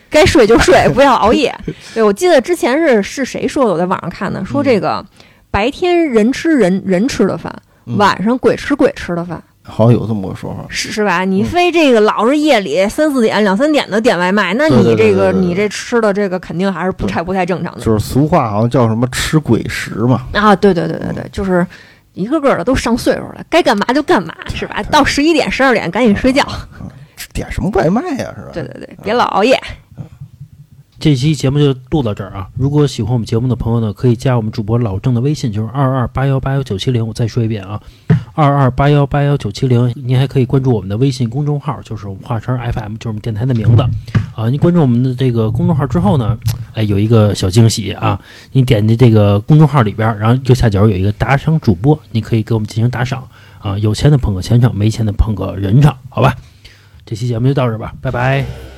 [0.09, 1.51] 该睡就睡，不要熬夜。
[1.95, 3.71] 对，我记得之前是是谁说的？
[3.73, 5.03] 我在网上看的，说这个
[5.49, 7.51] 白天人吃人人吃的饭，
[7.87, 9.41] 嗯晚上鬼吃鬼吃的饭。
[9.65, 10.65] 好像有这么个说法。
[10.69, 11.25] 是是吧？
[11.25, 20.55] 你嗯非这个老是夜里三四点、两三点的点外卖，那你这个对对对你这吃的这个肯定还是不太不太正常的就是俗话好像叫什么吃鬼食嘛，啊！
[20.55, 21.65] 对对对对对，就是
[22.13, 24.81] 一个个的都上岁数了，该干嘛就干嘛，是吧？
[24.83, 26.45] 到十一点、十二点赶紧睡觉。
[27.33, 28.49] 点什么外卖呀、是吧？
[28.53, 29.59] 对对对，别老熬夜。
[30.97, 32.47] 这期节目就录到这儿啊！
[32.57, 37.05] 如果喜欢我们节目的朋友呢，可以加我们主播老郑的微信，就是二二八幺八幺九七零。
[37.05, 37.79] 我再说一遍啊，
[38.35, 39.91] 二二八幺八幺九七零。
[39.95, 43.81] 您还可以关注我们的微信公众号，就是我们华晨 FM，就是我们电台的名字
[44.35, 44.49] 啊。
[44.49, 46.37] 您关注我们的这个公众号之后呢，
[46.73, 48.19] 哎，有一个小惊喜啊！
[48.51, 53.25] 你点击这个公众号里边，然后右下角有一个打赏主播，你可以给我们进行打赏
[53.59, 53.77] 啊。
[53.79, 56.35] 有钱的捧个钱场，没钱的捧个人场，好吧？
[57.05, 58.74] 这期节目就到这吧，拜拜。